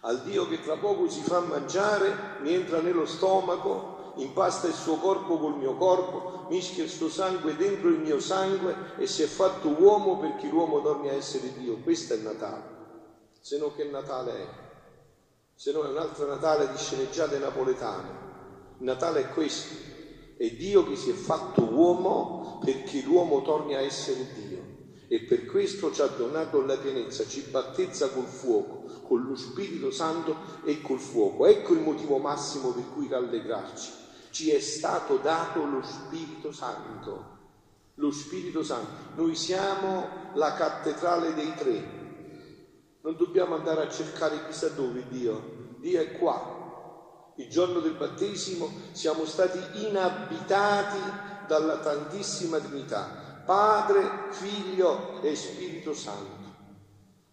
al 0.00 0.22
Dio 0.22 0.48
che 0.48 0.60
tra 0.62 0.76
poco 0.76 1.08
si 1.08 1.20
fa 1.20 1.40
mangiare, 1.40 2.40
mi 2.40 2.52
entra 2.52 2.80
nello 2.80 3.06
stomaco, 3.06 3.91
impasta 4.16 4.66
il 4.66 4.74
suo 4.74 4.96
corpo 4.96 5.38
col 5.38 5.56
mio 5.56 5.76
corpo, 5.76 6.46
mischia 6.48 6.84
il 6.84 6.90
suo 6.90 7.08
sangue 7.08 7.56
dentro 7.56 7.88
il 7.88 7.98
mio 7.98 8.20
sangue 8.20 8.74
e 8.98 9.06
si 9.06 9.22
è 9.22 9.26
fatto 9.26 9.68
uomo 9.68 10.18
perché 10.18 10.48
l'uomo 10.48 10.82
torni 10.82 11.08
a 11.08 11.14
essere 11.14 11.52
Dio. 11.54 11.78
Questo 11.78 12.14
è 12.14 12.16
il 12.16 12.22
Natale. 12.22 12.62
Se 13.40 13.58
no 13.58 13.72
che 13.74 13.84
Natale 13.84 14.32
è? 14.32 14.48
Se 15.54 15.72
no 15.72 15.82
è 15.84 15.88
un 15.88 15.98
altro 15.98 16.26
Natale 16.26 16.70
di 16.70 16.76
sceneggiate 16.76 17.38
napoletane. 17.38 18.08
Il 18.78 18.84
Natale 18.84 19.20
è 19.20 19.28
questo. 19.30 19.74
È 20.36 20.50
Dio 20.50 20.86
che 20.86 20.96
si 20.96 21.10
è 21.10 21.14
fatto 21.14 21.62
uomo 21.62 22.58
perché 22.64 23.02
l'uomo 23.02 23.42
torni 23.42 23.74
a 23.74 23.80
essere 23.80 24.26
Dio. 24.34 24.70
E 25.08 25.24
per 25.24 25.46
questo 25.46 25.92
ci 25.92 26.00
ha 26.00 26.06
donato 26.06 26.64
la 26.64 26.76
pienezza, 26.76 27.26
ci 27.26 27.42
battezza 27.42 28.08
col 28.08 28.24
fuoco 28.24 28.80
con 29.06 29.24
lo 29.24 29.36
Spirito 29.36 29.90
Santo 29.90 30.36
e 30.64 30.80
col 30.80 30.98
fuoco. 30.98 31.46
Ecco 31.46 31.74
il 31.74 31.80
motivo 31.80 32.16
massimo 32.16 32.70
per 32.70 32.84
cui 32.94 33.08
rallegrarci 33.08 34.01
ci 34.32 34.50
è 34.50 34.58
stato 34.60 35.18
dato 35.18 35.64
lo 35.64 35.82
Spirito 35.82 36.52
Santo. 36.52 37.38
Lo 37.96 38.10
Spirito 38.10 38.64
Santo. 38.64 39.22
Noi 39.22 39.36
siamo 39.36 40.32
la 40.34 40.54
cattedrale 40.54 41.34
dei 41.34 41.54
tre. 41.54 42.00
Non 43.02 43.16
dobbiamo 43.16 43.54
andare 43.54 43.82
a 43.82 43.90
cercare 43.90 44.46
chissà 44.46 44.68
dove 44.68 45.06
Dio. 45.08 45.76
Dio 45.78 46.00
è 46.00 46.18
qua. 46.18 47.32
Il 47.36 47.48
giorno 47.48 47.80
del 47.80 47.94
battesimo 47.94 48.70
siamo 48.92 49.26
stati 49.26 49.84
inabitati 49.86 50.98
dalla 51.46 51.78
tantissima 51.78 52.58
Trinità, 52.58 53.42
Padre, 53.44 54.28
Figlio 54.30 55.20
e 55.22 55.36
Spirito 55.36 55.92
Santo. 55.92 56.41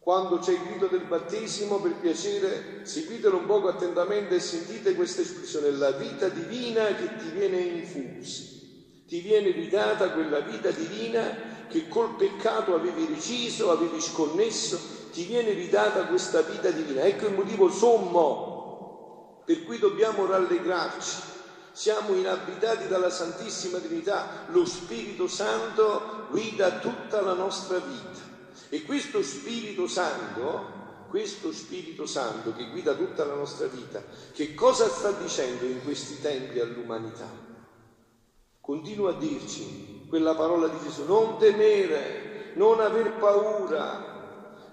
Quando 0.10 0.40
c'è 0.40 0.54
il 0.54 0.66
grido 0.66 0.88
del 0.88 1.06
battesimo, 1.06 1.80
per 1.80 2.00
piacere, 2.00 2.82
seguitelo 2.82 3.38
un 3.38 3.46
poco 3.46 3.68
attentamente 3.68 4.38
e 4.38 4.40
sentite 4.40 4.96
questa 4.96 5.22
espressione, 5.22 5.70
la 5.70 5.92
vita 5.92 6.30
divina 6.30 6.96
che 6.96 7.16
ti 7.16 7.30
viene 7.30 7.60
infusa. 7.60 8.44
Ti 9.06 9.20
viene 9.20 9.52
ridata 9.52 10.10
quella 10.10 10.40
vita 10.40 10.72
divina 10.72 11.68
che 11.70 11.88
col 11.88 12.16
peccato 12.16 12.74
avevi 12.74 13.06
reciso, 13.06 13.70
avevi 13.70 14.02
sconnesso, 14.02 14.82
ti 15.12 15.26
viene 15.26 15.54
ridata 15.54 16.08
questa 16.08 16.42
vita 16.42 16.72
divina. 16.72 17.04
Ecco 17.04 17.28
il 17.28 17.36
motivo 17.36 17.70
sommo 17.70 19.44
per 19.46 19.64
cui 19.64 19.78
dobbiamo 19.78 20.26
rallegrarci. 20.26 21.22
Siamo 21.72 22.16
inabitati 22.16 22.88
dalla 22.88 23.12
Santissima 23.12 23.78
Trinità, 23.78 24.28
lo 24.48 24.66
Spirito 24.66 25.28
Santo 25.28 26.26
guida 26.32 26.80
tutta 26.80 27.22
la 27.22 27.34
nostra 27.34 27.78
vita. 27.78 28.29
E 28.72 28.84
questo 28.84 29.24
Spirito 29.24 29.88
Santo, 29.88 31.08
questo 31.10 31.52
Spirito 31.52 32.06
Santo 32.06 32.54
che 32.54 32.70
guida 32.70 32.94
tutta 32.94 33.26
la 33.26 33.34
nostra 33.34 33.66
vita, 33.66 34.04
che 34.32 34.54
cosa 34.54 34.88
sta 34.88 35.10
dicendo 35.12 35.66
in 35.66 35.84
questi 35.84 36.22
tempi 36.22 36.60
all'umanità? 36.60 37.28
Continua 38.62 39.10
a 39.10 39.14
dirci 39.16 40.06
quella 40.08 40.36
parola 40.36 40.68
di 40.68 40.78
Gesù, 40.84 41.06
non 41.06 41.40
temere, 41.40 42.52
non 42.54 42.80
aver 42.80 43.18
paura. 43.18 44.18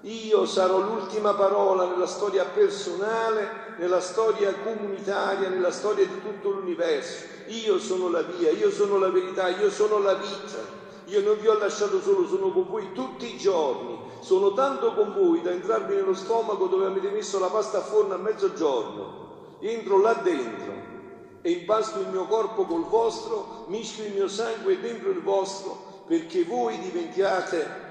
Io 0.02 0.44
sarò 0.44 0.78
l'ultima 0.78 1.32
parola 1.32 1.86
nella 1.86 2.06
storia 2.06 2.44
personale, 2.44 3.76
nella 3.78 4.00
storia 4.00 4.52
comunitaria, 4.56 5.48
nella 5.48 5.72
storia 5.72 6.04
di 6.04 6.20
tutto 6.20 6.50
l'universo. 6.50 7.24
Io 7.46 7.78
sono 7.78 8.10
la 8.10 8.20
via, 8.20 8.50
io 8.50 8.70
sono 8.70 8.98
la 8.98 9.08
verità, 9.08 9.48
io 9.48 9.70
sono 9.70 9.98
la 9.98 10.14
vita. 10.14 10.84
Io 11.06 11.20
non 11.20 11.38
vi 11.38 11.46
ho 11.46 11.54
lasciato 11.54 12.00
solo, 12.00 12.26
sono 12.26 12.50
con 12.50 12.66
voi 12.68 12.90
tutti 12.92 13.26
i 13.26 13.36
giorni. 13.36 13.96
Sono 14.18 14.52
tanto 14.52 14.92
con 14.92 15.12
voi 15.12 15.40
da 15.40 15.52
entrarvi 15.52 15.94
nello 15.94 16.14
stomaco 16.14 16.66
dove 16.66 16.84
avete 16.84 17.10
messo 17.10 17.38
la 17.38 17.48
pasta 17.48 17.78
a 17.78 17.82
forno 17.82 18.14
a 18.14 18.16
mezzogiorno. 18.16 19.24
Entro 19.58 20.00
là 20.00 20.14
dentro 20.14 20.94
e 21.42 21.50
impasto 21.50 22.00
il 22.00 22.08
mio 22.08 22.26
corpo 22.26 22.64
col 22.64 22.84
vostro, 22.84 23.46
mischio 23.66 24.02
il 24.04 24.10
mio 24.10 24.26
sangue 24.26 24.80
dentro 24.80 25.10
il 25.10 25.20
vostro, 25.20 25.78
perché 26.04 26.42
voi 26.42 26.76
diventiate 26.76 27.85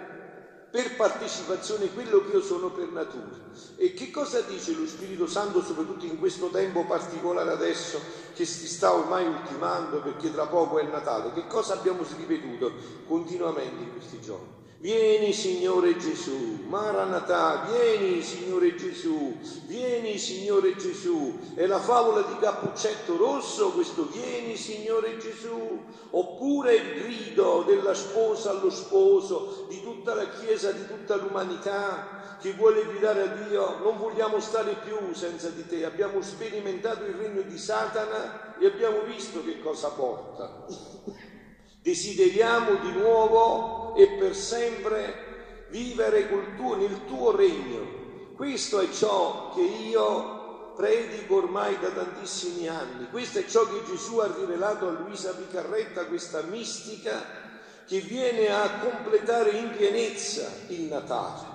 per 0.75 0.97
partecipazione 0.97 1.93
quello 1.93 2.19
che 2.19 2.31
io 2.31 2.41
sono 2.41 2.69
per 2.69 2.89
natura. 2.89 3.37
E 3.77 3.93
che 3.93 4.11
cosa 4.11 4.41
dice 4.41 4.73
lo 4.73 4.85
Spirito 4.85 5.25
Santo, 5.25 5.61
soprattutto 5.61 6.03
in 6.03 6.19
questo 6.19 6.49
tempo 6.49 6.83
particolare 6.83 7.49
adesso 7.49 8.01
che 8.33 8.43
si 8.43 8.67
sta 8.67 8.93
ormai 8.93 9.25
ultimando 9.25 10.01
perché 10.01 10.33
tra 10.33 10.47
poco 10.47 10.77
è 10.79 10.83
Natale? 10.83 11.31
Che 11.31 11.47
cosa 11.47 11.75
abbiamo 11.75 12.03
ripetuto 12.03 12.73
continuamente 13.05 13.83
in 13.83 13.91
questi 13.93 14.19
giorni? 14.19 14.64
Vieni 14.79 15.31
Signore 15.31 15.95
Gesù, 15.97 16.65
Maranatà, 16.67 17.65
vieni 17.71 18.21
Signore 18.21 18.75
Gesù, 18.75 19.37
vieni 19.67 20.17
Signore 20.17 20.75
Gesù. 20.75 21.39
È 21.55 21.65
la 21.65 21.79
favola 21.79 22.21
di 22.21 22.37
Cappuccetto 22.37 23.15
Rosso, 23.15 23.71
questo 23.71 24.09
vieni 24.11 24.57
Signore 24.57 25.17
Gesù. 25.17 25.79
Oppure 26.11 26.75
il 26.75 27.01
grido 27.01 27.63
della 27.65 27.93
sposa 27.93 28.49
allo 28.49 28.69
sposo, 28.69 29.65
di 29.69 29.81
tutta 29.81 30.13
la 30.13 30.27
Chiesa, 30.27 30.71
di 30.71 30.85
tutta 30.85 31.15
l'umanità, 31.15 32.37
che 32.41 32.51
vuole 32.51 32.85
gridare 32.85 33.21
a 33.21 33.27
Dio, 33.47 33.77
non 33.79 33.97
vogliamo 33.97 34.41
stare 34.41 34.75
più 34.83 35.13
senza 35.13 35.49
di 35.49 35.65
te. 35.65 35.85
Abbiamo 35.85 36.21
sperimentato 36.21 37.05
il 37.05 37.15
regno 37.15 37.41
di 37.41 37.57
Satana 37.57 38.57
e 38.59 38.65
abbiamo 38.65 39.01
visto 39.03 39.41
che 39.43 39.61
cosa 39.61 39.87
porta. 39.89 40.65
Desideriamo 41.81 42.75
di 42.81 42.91
nuovo 42.91 43.84
e 43.95 44.07
per 44.07 44.35
sempre 44.35 45.67
vivere 45.69 46.27
tuo, 46.55 46.75
nel 46.75 47.05
tuo 47.05 47.35
regno. 47.35 48.03
Questo 48.35 48.79
è 48.79 48.89
ciò 48.89 49.51
che 49.53 49.61
io 49.61 50.73
predico 50.75 51.37
ormai 51.37 51.79
da 51.79 51.89
tantissimi 51.89 52.67
anni. 52.67 53.09
Questo 53.09 53.39
è 53.39 53.45
ciò 53.45 53.65
che 53.65 53.83
Gesù 53.85 54.17
ha 54.17 54.31
rivelato 54.35 54.87
a 54.87 54.91
Luisa 54.91 55.33
Picarretta, 55.33 56.05
questa 56.05 56.41
mistica 56.41 57.43
che 57.87 57.99
viene 57.99 58.51
a 58.51 58.79
completare 58.79 59.51
in 59.51 59.71
pienezza 59.71 60.49
il 60.67 60.81
Natale. 60.83 61.53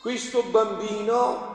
Questo 0.00 0.42
bambino 0.44 1.52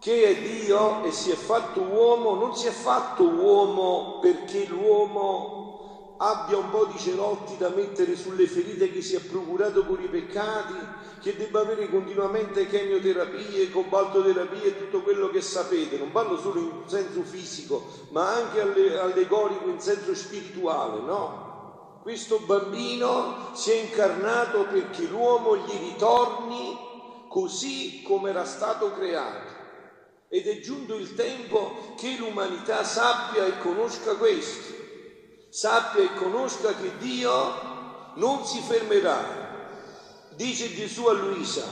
che 0.00 0.28
è 0.28 0.36
Dio 0.36 1.02
e 1.04 1.12
si 1.12 1.30
è 1.30 1.34
fatto 1.34 1.80
uomo, 1.80 2.34
non 2.34 2.54
si 2.54 2.66
è 2.66 2.70
fatto 2.70 3.24
uomo 3.24 4.18
perché 4.20 4.66
l'uomo 4.66 5.63
abbia 6.24 6.56
un 6.56 6.70
po' 6.70 6.86
di 6.86 6.98
cerotti 6.98 7.58
da 7.58 7.68
mettere 7.68 8.16
sulle 8.16 8.46
ferite 8.46 8.90
che 8.90 9.02
si 9.02 9.14
è 9.14 9.20
procurato 9.20 9.84
con 9.84 10.02
i 10.02 10.08
peccati, 10.08 10.74
che 11.20 11.36
debba 11.36 11.60
avere 11.60 11.90
continuamente 11.90 12.66
chemioterapie, 12.66 13.70
cobaltoterapie 13.70 14.64
e 14.64 14.78
tutto 14.78 15.02
quello 15.02 15.28
che 15.28 15.42
sapete. 15.42 15.98
Non 15.98 16.12
parlo 16.12 16.38
solo 16.38 16.60
in 16.60 16.88
senso 16.88 17.22
fisico, 17.22 17.82
ma 18.10 18.34
anche 18.34 18.60
allegorico 18.60 19.68
in 19.68 19.80
senso 19.80 20.14
spirituale, 20.14 21.00
no? 21.00 21.42
Questo 22.02 22.40
bambino 22.40 23.52
si 23.54 23.70
è 23.70 23.74
incarnato 23.76 24.66
perché 24.66 25.06
l'uomo 25.06 25.56
gli 25.56 25.78
ritorni 25.78 26.76
così 27.28 28.02
come 28.02 28.30
era 28.30 28.44
stato 28.44 28.92
creato. 28.92 29.52
Ed 30.28 30.46
è 30.46 30.58
giunto 30.60 30.96
il 30.96 31.14
tempo 31.14 31.94
che 31.96 32.16
l'umanità 32.18 32.82
sappia 32.82 33.44
e 33.44 33.58
conosca 33.58 34.14
questo, 34.16 34.83
sappia 35.54 36.02
e 36.02 36.14
conosca 36.14 36.74
che 36.74 36.96
Dio 36.96 37.30
non 38.14 38.44
si 38.44 38.58
fermerà. 38.58 39.52
Dice 40.30 40.74
Gesù 40.74 41.06
a 41.06 41.12
Luisa, 41.12 41.62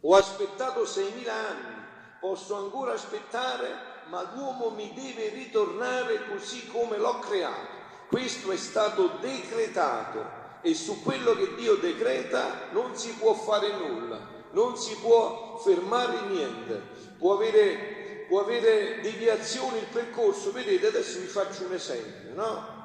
ho 0.00 0.16
aspettato 0.16 0.84
seimila 0.84 1.32
anni, 1.32 1.84
posso 2.18 2.56
ancora 2.56 2.94
aspettare, 2.94 3.68
ma 4.08 4.28
l'uomo 4.34 4.70
mi 4.70 4.92
deve 4.92 5.28
ritornare 5.28 6.28
così 6.28 6.66
come 6.66 6.96
l'ho 6.96 7.20
creato. 7.20 7.78
Questo 8.08 8.50
è 8.50 8.56
stato 8.56 9.18
decretato 9.20 10.58
e 10.60 10.74
su 10.74 11.00
quello 11.04 11.36
che 11.36 11.54
Dio 11.54 11.76
decreta 11.76 12.70
non 12.72 12.96
si 12.96 13.14
può 13.14 13.34
fare 13.34 13.70
nulla, 13.70 14.18
non 14.50 14.76
si 14.76 14.96
può 14.96 15.60
fermare 15.62 16.22
niente 16.22 16.98
può 17.18 17.34
avere, 17.34 18.24
può 18.26 18.40
avere 18.40 19.00
deviazioni 19.00 19.78
il 19.78 19.86
percorso. 19.92 20.50
Vedete, 20.50 20.88
adesso 20.88 21.20
vi 21.20 21.26
faccio 21.26 21.66
un 21.66 21.74
esempio, 21.74 22.34
no? 22.34 22.79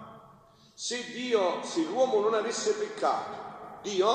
Se 0.78 1.06
Dio, 1.12 1.64
se 1.64 1.84
l'uomo 1.86 2.20
non 2.20 2.34
avesse 2.34 2.74
peccato, 2.74 3.80
Dio, 3.82 4.10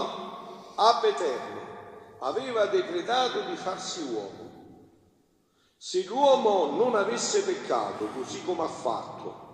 ab 0.74 1.04
eterno, 1.04 1.60
aveva 2.18 2.66
decretato 2.66 3.40
di 3.40 3.56
farsi 3.56 4.02
uomo. 4.02 4.88
Se 5.78 6.04
l'uomo 6.04 6.76
non 6.76 6.94
avesse 6.96 7.42
peccato, 7.44 8.08
così 8.08 8.44
come 8.44 8.64
ha 8.64 8.68
fatto, 8.68 9.48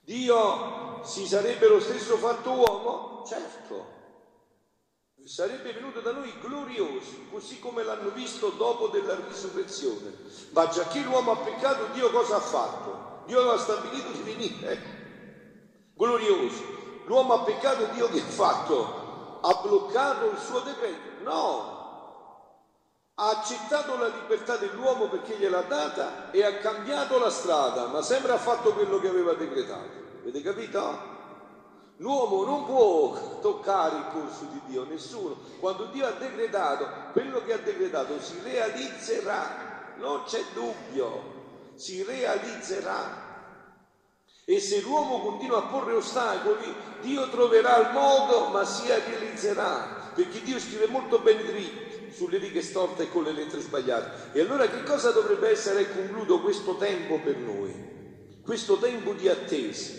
Dio 0.00 1.00
si 1.04 1.28
sarebbe 1.28 1.68
lo 1.68 1.78
stesso 1.78 2.16
fatto 2.16 2.50
uomo? 2.50 3.24
Certo, 3.24 3.86
sarebbe 5.24 5.72
venuto 5.72 6.00
da 6.00 6.10
noi 6.10 6.36
glorioso, 6.40 7.26
così 7.30 7.60
come 7.60 7.84
l'hanno 7.84 8.10
visto 8.10 8.48
dopo 8.50 8.88
della 8.88 9.14
risurrezione. 9.14 10.12
Ma 10.50 10.66
già 10.66 10.88
che 10.88 11.02
l'uomo 11.02 11.30
ha 11.30 11.36
peccato, 11.36 11.92
Dio 11.92 12.10
cosa 12.10 12.34
ha 12.36 12.40
fatto? 12.40 13.22
Dio 13.26 13.38
aveva 13.38 13.58
stabilito 13.58 14.10
di 14.10 14.22
venire, 14.22 14.99
glorioso. 16.00 16.78
L'uomo 17.04 17.34
ha 17.34 17.40
peccato, 17.40 17.84
Dio 17.92 18.08
che 18.08 18.20
ha 18.20 18.24
fatto? 18.24 19.38
Ha 19.42 19.60
bloccato 19.62 20.30
il 20.30 20.38
suo 20.38 20.60
decreto? 20.60 21.22
No, 21.22 21.78
ha 23.14 23.30
accettato 23.38 23.98
la 23.98 24.06
libertà 24.06 24.56
dell'uomo 24.56 25.08
perché 25.08 25.36
gliel'ha 25.36 25.60
data 25.62 26.30
e 26.30 26.42
ha 26.42 26.56
cambiato 26.56 27.18
la 27.18 27.28
strada, 27.28 27.86
ma 27.88 28.00
sempre 28.00 28.32
ha 28.32 28.38
fatto 28.38 28.72
quello 28.72 28.98
che 28.98 29.08
aveva 29.08 29.34
decretato. 29.34 29.88
Avete 30.22 30.40
capito? 30.40 31.08
L'uomo 31.96 32.44
non 32.44 32.64
può 32.64 33.40
toccare 33.42 33.96
il 33.96 34.06
corso 34.10 34.44
di 34.50 34.60
Dio, 34.68 34.84
nessuno. 34.84 35.36
Quando 35.58 35.84
Dio 35.86 36.06
ha 36.06 36.12
decretato, 36.12 36.86
quello 37.12 37.44
che 37.44 37.52
ha 37.52 37.58
decretato 37.58 38.18
si 38.20 38.40
realizzerà, 38.42 39.92
non 39.96 40.22
c'è 40.24 40.42
dubbio, 40.54 41.72
si 41.74 42.02
realizzerà. 42.02 43.29
E 44.50 44.58
se 44.58 44.80
l'uomo 44.80 45.20
continua 45.20 45.58
a 45.58 45.66
porre 45.68 45.92
ostacoli, 45.92 46.74
Dio 47.02 47.28
troverà 47.28 47.86
il 47.86 47.92
modo, 47.92 48.48
ma 48.48 48.64
si 48.64 48.84
realizzerà, 48.88 50.10
perché 50.12 50.42
Dio 50.42 50.58
scrive 50.58 50.88
molto 50.88 51.20
ben 51.20 51.46
dritto 51.46 52.12
sulle 52.12 52.38
righe 52.38 52.60
storte 52.60 53.04
e 53.04 53.10
con 53.10 53.22
le 53.22 53.30
lettere 53.30 53.62
sbagliate. 53.62 54.36
E 54.36 54.40
allora 54.40 54.66
che 54.66 54.82
cosa 54.82 55.12
dovrebbe 55.12 55.50
essere 55.50 55.88
concluso 55.94 56.40
questo 56.40 56.74
tempo 56.78 57.20
per 57.20 57.36
noi? 57.36 58.40
Questo 58.42 58.78
tempo 58.78 59.12
di 59.12 59.28
attesa. 59.28 59.92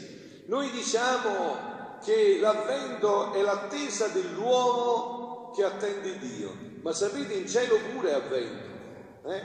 Noi 0.48 0.70
diciamo 0.72 2.00
che 2.04 2.38
l'avvento 2.42 3.32
è 3.32 3.42
l'attesa 3.42 4.08
dell'uomo 4.08 5.52
che 5.56 5.64
attende 5.64 6.18
Dio. 6.20 6.54
Ma 6.82 6.92
sapete, 6.92 7.36
in 7.36 7.48
cielo 7.48 7.80
pure 7.94 8.10
è 8.10 8.14
avvento. 8.16 9.30
Eh? 9.30 9.44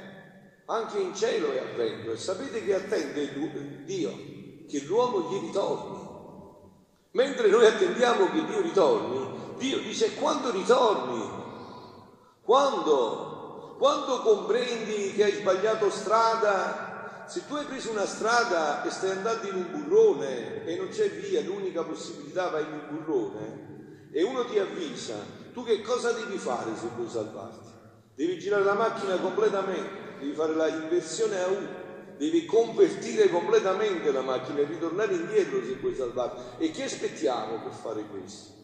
Anche 0.64 0.98
in 0.98 1.14
cielo 1.14 1.52
è 1.52 1.58
avvento. 1.58 2.10
E 2.10 2.16
sapete 2.16 2.64
che 2.64 2.74
attende 2.74 3.84
Dio? 3.84 4.34
Che 4.68 4.80
l'uomo 4.84 5.28
gli 5.28 5.40
ritorni. 5.40 6.04
Mentre 7.12 7.48
noi 7.48 7.66
attendiamo 7.66 8.30
che 8.30 8.44
Dio 8.44 8.60
ritorni, 8.60 9.54
Dio 9.56 9.78
dice 9.78 10.14
quando 10.14 10.50
ritorni? 10.50 11.44
Quando? 12.42 13.74
Quando 13.78 14.20
comprendi 14.20 15.12
che 15.12 15.24
hai 15.24 15.32
sbagliato 15.32 15.90
strada 15.90 16.86
se 17.26 17.44
tu 17.46 17.54
hai 17.54 17.64
preso 17.64 17.90
una 17.90 18.06
strada 18.06 18.84
e 18.84 18.90
stai 18.90 19.10
andando 19.10 19.48
in 19.48 19.56
un 19.56 19.70
burrone 19.72 20.64
e 20.64 20.76
non 20.76 20.88
c'è 20.88 21.10
via, 21.10 21.42
l'unica 21.42 21.82
possibilità 21.82 22.50
vai 22.50 22.62
in 22.62 22.72
un 22.72 22.86
burrone 22.88 24.08
e 24.12 24.22
uno 24.22 24.44
ti 24.44 24.58
avvisa, 24.58 25.16
tu 25.52 25.64
che 25.64 25.82
cosa 25.82 26.12
devi 26.12 26.38
fare 26.38 26.70
se 26.76 26.86
vuoi 26.94 27.08
salvarti? 27.08 27.68
Devi 28.14 28.38
girare 28.38 28.62
la 28.62 28.74
macchina 28.74 29.16
completamente, 29.16 30.18
devi 30.20 30.32
fare 30.34 30.54
la 30.54 30.68
inversione 30.68 31.42
a 31.42 31.48
U, 31.48 31.68
devi 32.16 32.44
convertire 32.44 33.28
completamente 33.28 34.10
la 34.10 34.22
macchina 34.22 34.60
e 34.60 34.64
ritornare 34.64 35.14
indietro 35.14 35.62
se 35.64 35.76
vuoi 35.80 35.94
salvarti. 35.94 36.64
E 36.64 36.70
che 36.70 36.84
aspettiamo 36.84 37.60
per 37.62 37.72
fare 37.72 38.04
questo? 38.04 38.54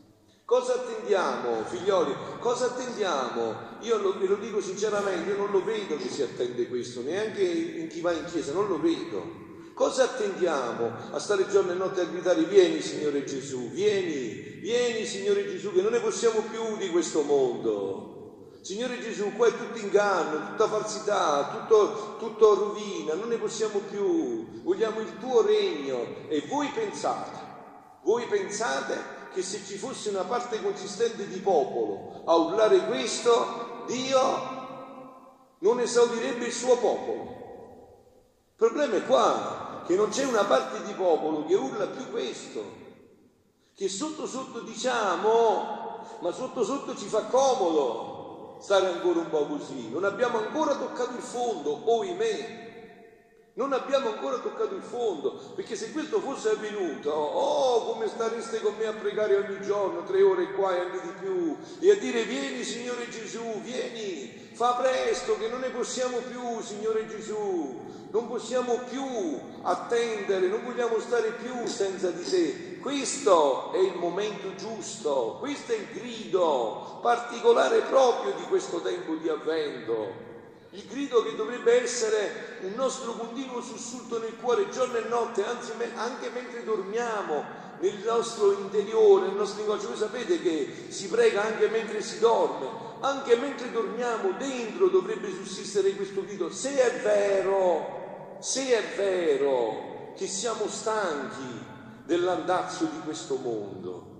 Cosa 0.44 0.74
attendiamo, 0.74 1.64
figlioli? 1.64 2.14
Cosa 2.38 2.66
attendiamo? 2.66 3.54
Io 3.80 3.96
lo, 3.98 4.18
ve 4.18 4.26
lo 4.26 4.36
dico 4.36 4.60
sinceramente, 4.60 5.30
io 5.30 5.36
non 5.36 5.50
lo 5.50 5.64
vedo 5.64 5.96
che 5.96 6.08
si 6.08 6.22
attende 6.22 6.68
questo, 6.68 7.00
neanche 7.02 7.42
in 7.42 7.88
chi 7.88 8.00
va 8.00 8.12
in 8.12 8.24
chiesa, 8.26 8.52
non 8.52 8.66
lo 8.66 8.78
vedo. 8.78 9.40
Cosa 9.72 10.04
attendiamo? 10.04 10.92
A 11.12 11.18
stare 11.18 11.48
giorno 11.48 11.72
e 11.72 11.74
notte 11.74 12.02
a 12.02 12.04
gridare 12.04 12.42
vieni 12.44 12.82
Signore 12.82 13.24
Gesù, 13.24 13.70
vieni, 13.70 14.58
vieni 14.60 15.06
Signore 15.06 15.48
Gesù, 15.48 15.72
che 15.72 15.80
non 15.80 15.92
ne 15.92 16.00
possiamo 16.00 16.42
più 16.42 16.76
di 16.76 16.90
questo 16.90 17.22
mondo. 17.22 18.11
Signore 18.62 19.00
Gesù, 19.00 19.32
qua 19.34 19.48
è 19.48 19.56
tutto 19.56 19.76
inganno, 19.78 20.50
tutta 20.50 20.68
falsità, 20.68 21.66
tutto, 21.66 22.14
tutto 22.16 22.54
rovina, 22.54 23.14
non 23.14 23.26
ne 23.26 23.36
possiamo 23.36 23.80
più. 23.80 24.62
Vogliamo 24.62 25.00
il 25.00 25.18
tuo 25.18 25.42
regno. 25.42 26.28
E 26.28 26.46
voi 26.48 26.68
pensate, 26.68 27.38
voi 28.04 28.24
pensate 28.26 29.20
che 29.34 29.42
se 29.42 29.64
ci 29.66 29.76
fosse 29.76 30.10
una 30.10 30.22
parte 30.22 30.62
consistente 30.62 31.26
di 31.26 31.40
popolo 31.40 32.22
a 32.24 32.36
urlare 32.36 32.86
questo, 32.86 33.82
Dio 33.88 34.20
non 35.58 35.80
esaurirebbe 35.80 36.44
il 36.44 36.52
suo 36.52 36.76
popolo. 36.76 37.40
Il 38.46 38.54
problema 38.54 38.94
è 38.94 39.04
qua, 39.04 39.82
che 39.84 39.96
non 39.96 40.10
c'è 40.10 40.24
una 40.24 40.44
parte 40.44 40.84
di 40.84 40.92
popolo 40.92 41.44
che 41.46 41.56
urla 41.56 41.88
più 41.88 42.08
questo, 42.12 42.62
che 43.74 43.88
sotto 43.88 44.24
sotto 44.28 44.60
diciamo, 44.60 46.18
ma 46.20 46.30
sotto 46.30 46.62
sotto 46.62 46.94
ci 46.94 47.06
fa 47.06 47.22
comodo 47.22 48.20
stare 48.62 48.86
ancora 48.86 49.18
un 49.18 49.28
po' 49.28 49.46
così, 49.46 49.90
non 49.90 50.04
abbiamo 50.04 50.38
ancora 50.38 50.76
toccato 50.76 51.16
il 51.16 51.22
fondo, 51.22 51.82
oimè. 51.90 52.70
Non 53.54 53.74
abbiamo 53.74 54.08
ancora 54.08 54.38
toccato 54.38 54.74
il 54.74 54.82
fondo, 54.82 55.38
perché 55.54 55.76
se 55.76 55.92
questo 55.92 56.20
fosse 56.20 56.48
avvenuto, 56.48 57.10
oh, 57.10 57.92
come 57.92 58.08
stareste 58.08 58.62
con 58.62 58.74
me 58.76 58.86
a 58.86 58.94
pregare 58.94 59.36
ogni 59.36 59.60
giorno, 59.60 60.04
tre 60.04 60.22
ore 60.22 60.52
qua 60.52 60.74
e 60.74 60.80
anche 60.80 61.00
di 61.02 61.12
più, 61.20 61.54
e 61.80 61.90
a 61.90 61.96
dire 61.96 62.24
vieni 62.24 62.64
Signore 62.64 63.10
Gesù, 63.10 63.60
vieni, 63.60 64.32
fa 64.54 64.72
presto 64.76 65.36
che 65.36 65.48
non 65.48 65.60
ne 65.60 65.68
possiamo 65.68 66.20
più, 66.20 66.62
Signore 66.62 67.06
Gesù, 67.06 67.78
non 68.10 68.26
possiamo 68.26 68.78
più 68.88 69.04
attendere, 69.64 70.48
non 70.48 70.64
vogliamo 70.64 70.98
stare 70.98 71.32
più 71.32 71.66
senza 71.66 72.10
di 72.10 72.24
te. 72.24 72.71
Questo 72.82 73.72
è 73.72 73.78
il 73.78 73.94
momento 73.94 74.54
giusto, 74.56 75.36
questo 75.38 75.72
è 75.72 75.76
il 75.76 75.86
grido 75.92 76.98
particolare 77.00 77.78
proprio 77.82 78.32
di 78.32 78.42
questo 78.42 78.80
tempo 78.80 79.14
di 79.14 79.28
avvento 79.28 80.30
il 80.74 80.86
grido 80.88 81.22
che 81.22 81.36
dovrebbe 81.36 81.82
essere 81.82 82.58
un 82.62 82.72
nostro 82.74 83.12
continuo 83.12 83.60
sussulto 83.60 84.18
nel 84.18 84.36
cuore 84.40 84.70
giorno 84.70 84.96
e 84.96 85.02
notte, 85.02 85.44
anzi 85.44 85.72
anche 85.94 86.30
mentre 86.30 86.64
dormiamo, 86.64 87.44
nel 87.78 87.98
nostro 88.04 88.52
interiore, 88.52 89.26
nel 89.26 89.36
nostro 89.36 89.58
linguaggio. 89.58 89.88
Voi 89.88 89.96
sapete 89.98 90.40
che 90.40 90.86
si 90.88 91.08
prega 91.08 91.44
anche 91.44 91.68
mentre 91.68 92.00
si 92.00 92.18
dorme, 92.20 92.68
anche 93.00 93.36
mentre 93.36 93.70
dormiamo, 93.70 94.32
dentro 94.38 94.88
dovrebbe 94.88 95.30
sussistere 95.30 95.94
questo 95.94 96.24
grido. 96.24 96.50
Se 96.50 96.74
è 96.74 97.00
vero, 97.02 98.38
se 98.38 98.74
è 98.74 98.96
vero 98.96 100.14
che 100.16 100.26
siamo 100.26 100.68
stanchi 100.68 101.71
dell'andazzo 102.12 102.84
di 102.84 103.00
questo 103.04 103.36
mondo, 103.36 104.10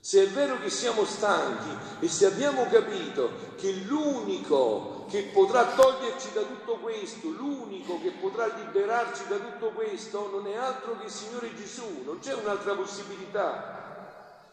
Se 0.00 0.22
è 0.22 0.28
vero 0.28 0.58
che 0.60 0.70
siamo 0.70 1.04
stanchi 1.04 1.68
e 2.00 2.08
se 2.08 2.26
abbiamo 2.26 2.66
capito 2.66 3.30
che 3.56 3.72
l'unico 3.72 5.04
che 5.10 5.24
potrà 5.34 5.66
toglierci 5.74 6.32
da 6.32 6.42
tutto 6.42 6.78
questo, 6.78 7.28
l'unico 7.28 8.00
che 8.00 8.12
potrà 8.12 8.46
liberarci 8.46 9.26
da 9.28 9.36
tutto 9.36 9.70
questo, 9.72 10.30
non 10.30 10.46
è 10.46 10.56
altro 10.56 10.96
che 10.98 11.06
il 11.06 11.10
Signore 11.10 11.54
Gesù, 11.54 12.02
non 12.04 12.20
c'è 12.20 12.32
un'altra 12.34 12.74
possibilità. 12.74 14.46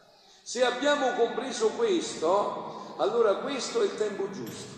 Se 0.43 0.65
abbiamo 0.65 1.13
compreso 1.13 1.69
questo, 1.69 2.95
allora 2.98 3.36
questo 3.36 3.82
è 3.82 3.86
il 3.86 3.95
tempo 3.95 4.30
giusto. 4.32 4.74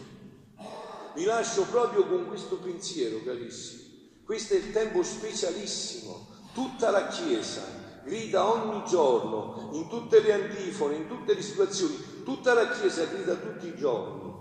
Vi 1.14 1.24
lascio 1.24 1.64
proprio 1.64 2.06
con 2.06 2.28
questo 2.28 2.58
pensiero, 2.58 3.24
carissimi. 3.24 4.22
Questo 4.24 4.54
è 4.54 4.58
il 4.58 4.72
tempo 4.72 5.02
specialissimo. 5.02 6.28
Tutta 6.54 6.92
la 6.92 7.08
Chiesa 7.08 7.86
grida 8.08 8.50
ogni 8.50 8.84
giorno, 8.86 9.70
in 9.74 9.88
tutte 9.88 10.22
le 10.22 10.34
antifone, 10.34 10.96
in 10.96 11.08
tutte 11.08 11.36
le 11.36 11.42
situazioni, 11.42 12.24
tutta 12.24 12.54
la 12.54 12.70
Chiesa 12.70 13.06
grida 13.06 13.36
tutti 13.36 13.68
i 13.68 13.76
giorni. 13.76 14.34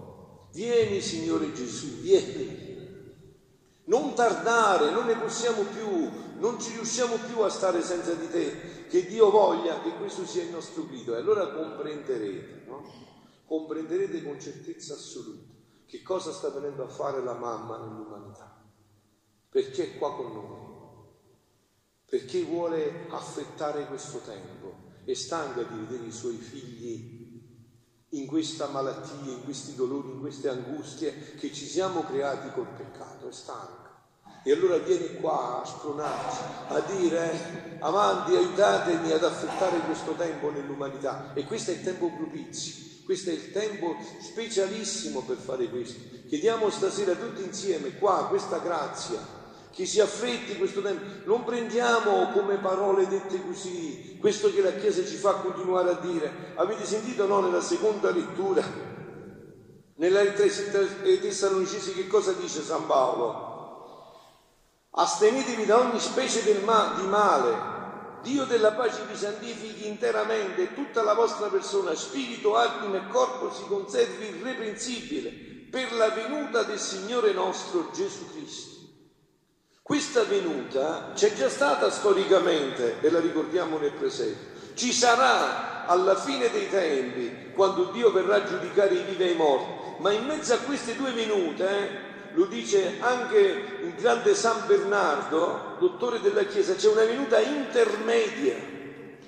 Vieni 0.53 1.01
Signore 1.03 1.53
Gesù, 1.53 2.01
vieni. 2.01 2.65
Non 3.85 4.15
tardare, 4.15 4.91
non 4.91 5.07
ne 5.07 5.17
possiamo 5.17 5.63
più, 5.63 6.11
non 6.39 6.59
ci 6.61 6.73
riusciamo 6.73 7.17
più 7.27 7.41
a 7.41 7.51
stare 7.51 7.83
senza 7.83 8.15
di 8.15 8.29
te. 8.31 8.87
Che 8.89 9.07
Dio 9.07 9.31
voglia 9.31 9.81
che 9.81 9.95
questo 9.97 10.25
sia 10.25 10.43
il 10.43 10.51
nostro 10.51 10.87
grido 10.87 11.15
e 11.15 11.19
allora 11.19 11.49
comprenderete, 11.49 12.65
no? 12.67 12.85
Comprenderete 13.47 14.25
con 14.25 14.41
certezza 14.41 14.95
assoluta 14.95 15.55
che 15.87 16.03
cosa 16.03 16.33
sta 16.33 16.49
venendo 16.51 16.83
a 16.85 16.89
fare 16.89 17.23
la 17.23 17.35
mamma 17.35 17.79
nell'umanità. 17.79 18.61
Perché 19.49 19.93
è 19.93 19.99
qua 19.99 20.15
con 20.15 20.33
noi 20.33 20.66
perché 22.09 22.43
vuole 22.43 23.07
affettare 23.11 23.87
questo 23.87 24.19
tempo. 24.19 24.85
È 25.05 25.15
stanca 25.15 25.63
di 25.63 25.79
vedere 25.79 26.07
i 26.07 26.13
suoi 26.13 26.37
figli 26.37 27.25
in 28.11 28.27
questa 28.27 28.69
malattia, 28.69 29.33
in 29.33 29.43
questi 29.45 29.75
dolori, 29.75 30.11
in 30.11 30.21
queste 30.21 30.49
angustie 30.49 31.35
che 31.39 31.53
ci 31.53 31.67
siamo 31.67 32.03
creati 32.05 32.51
col 32.53 32.69
peccato, 32.69 33.29
è 33.29 33.33
stanca. 33.33 33.85
E 34.45 34.53
allora 34.53 34.79
viene 34.79 35.15
qua 35.15 35.61
a 35.61 35.65
spronarci, 35.65 36.43
a 36.69 36.81
dire 36.81 37.79
avanti, 37.81 38.37
aiutatemi 38.37 39.11
ad 39.11 39.25
affettare 39.25 39.81
questo 39.81 40.13
tempo 40.13 40.51
nell'umanità. 40.51 41.33
E 41.35 41.45
questo 41.45 41.73
è 41.73 41.75
il 41.75 41.83
tempo 41.83 42.13
propizio, 42.13 43.03
questo 43.05 43.31
è 43.31 43.33
il 43.33 43.51
tempo 43.51 43.97
specialissimo 44.21 45.23
per 45.23 45.37
fare 45.37 45.69
questo. 45.69 45.99
Chiediamo 46.29 46.71
stasera 46.71 47.15
tutti 47.15 47.43
insieme 47.43 47.99
qua 47.99 48.27
questa 48.29 48.59
grazia 48.59 49.36
che 49.77 49.85
si 49.85 50.01
affretti 50.01 50.57
questo 50.57 50.81
tempo. 50.81 51.05
Non 51.25 51.45
prendiamo 51.45 52.31
come 52.33 52.57
parole 52.57 53.07
dette 53.07 53.45
così 53.45 54.17
questo 54.19 54.51
che 54.51 54.63
la 54.63 54.73
Chiesa 54.73 55.05
ci 55.05 55.17
fa 55.17 55.35
continuare 55.35 55.91
a 55.91 56.01
dire. 56.01 56.55
Avete 56.57 56.87
sentito 56.87 57.27
no 57.27 57.41
nella 57.41 57.61
seconda 57.61 58.11
lettura? 58.11 58.65
Nella 59.97 60.25
Tessalonicesi 60.25 61.93
che 61.93 62.07
cosa 62.07 62.33
dice 62.33 62.63
San 62.63 62.87
Paolo? 62.87 63.45
Astenetevi 64.93 65.67
da 65.67 65.79
ogni 65.81 66.01
specie 66.01 66.59
ma- 66.65 66.95
di 66.97 67.07
male. 67.07 67.75
Dio 68.23 68.45
della 68.45 68.73
pace 68.73 69.05
vi 69.05 69.15
santifichi 69.15 69.87
interamente 69.87 70.63
e 70.63 70.75
tutta 70.75 71.03
la 71.03 71.13
vostra 71.13 71.49
persona, 71.49 71.95
spirito, 71.95 72.57
anima 72.57 72.97
e 72.97 73.09
corpo 73.09 73.53
si 73.53 73.65
conservi 73.67 74.39
irreprensibile 74.39 75.69
per 75.71 75.93
la 75.93 76.09
venuta 76.09 76.63
del 76.63 76.79
Signore 76.79 77.35
nostro 77.35 77.91
Gesù 77.93 78.25
Cristo. 78.33 78.76
Questa 79.87 80.25
venuta 80.25 81.13
c'è 81.15 81.33
già 81.33 81.49
stata 81.49 81.93
storicamente 81.93 82.97
e 83.01 83.09
la 83.09 83.21
ricordiamo 83.21 83.79
nel 83.79 83.93
presente. 83.93 84.75
Ci 84.75 84.93
sarà 84.93 85.87
alla 85.87 86.17
fine 86.17 86.51
dei 86.51 86.69
tempi, 86.69 87.53
quando 87.55 87.85
Dio 87.93 88.11
verrà 88.11 88.35
a 88.35 88.45
giudicare 88.45 88.97
i 88.97 89.05
vivi 89.05 89.23
e 89.23 89.31
i 89.31 89.37
morti. 89.37 89.71
Ma 89.99 90.11
in 90.11 90.27
mezzo 90.27 90.55
a 90.55 90.59
queste 90.59 90.97
due 90.97 91.13
venute, 91.13 91.69
eh, 91.69 91.89
lo 92.33 92.47
dice 92.47 92.97
anche 92.99 93.39
il 93.83 93.95
grande 93.95 94.35
San 94.35 94.67
Bernardo, 94.67 95.77
dottore 95.79 96.21
della 96.21 96.43
Chiesa, 96.43 96.75
c'è 96.75 96.89
una 96.89 97.05
venuta 97.05 97.39
intermedia. 97.39 98.57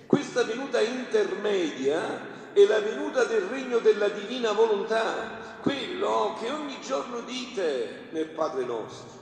Questa 0.09 0.43
venuta 0.43 0.81
intermedia 0.81 2.51
è 2.53 2.67
la 2.67 2.81
venuta 2.81 3.23
del 3.23 3.43
regno 3.43 3.79
della 3.79 4.09
divina 4.09 4.51
volontà, 4.51 5.39
quello 5.63 6.37
che 6.41 6.51
ogni 6.51 6.81
giorno 6.85 7.21
dite 7.21 8.09
nel 8.11 8.27
Padre 8.27 8.65
nostro. 8.65 9.18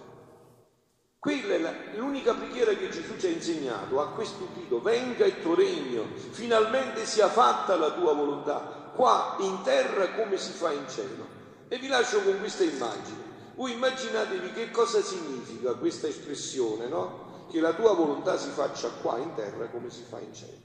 Quella 1.27 1.91
è 1.91 1.97
l'unica 1.97 2.35
preghiera 2.35 2.73
che 2.75 2.89
Gesù 2.89 3.17
ci 3.19 3.27
ha 3.27 3.31
insegnato, 3.31 4.01
ha 4.01 4.11
questo 4.11 4.47
grido, 4.55 4.81
venga 4.81 5.25
il 5.25 5.43
tuo 5.43 5.57
regno, 5.57 6.05
finalmente 6.31 7.05
sia 7.05 7.27
fatta 7.27 7.75
la 7.75 7.91
tua 7.91 8.15
volontà, 8.15 8.93
qua 8.95 9.35
in 9.41 9.61
terra 9.65 10.09
come 10.13 10.37
si 10.37 10.53
fa 10.53 10.71
in 10.71 10.89
cielo. 10.89 11.27
E 11.67 11.79
vi 11.79 11.89
lascio 11.89 12.23
con 12.23 12.39
questa 12.39 12.63
immagine. 12.63 13.19
Voi 13.57 13.73
immaginatevi 13.73 14.53
che 14.53 14.71
cosa 14.71 15.03
significa 15.03 15.75
questa 15.75 16.07
espressione, 16.07 16.87
no? 16.87 17.49
Che 17.51 17.59
la 17.59 17.73
tua 17.73 17.93
volontà 17.93 18.39
si 18.39 18.51
faccia 18.51 18.91
qua 18.91 19.19
in 19.19 19.35
terra 19.35 19.67
come 19.67 19.91
si 19.91 20.05
fa 20.09 20.21
in 20.21 20.33
cielo. 20.33 20.63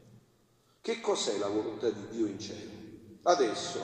Che 0.79 1.01
cos'è 1.01 1.39
la 1.39 1.47
volontà 1.47 1.89
di 1.89 2.07
Dio 2.11 2.27
in 2.27 2.37
cielo? 2.37 2.69
Adesso 3.23 3.79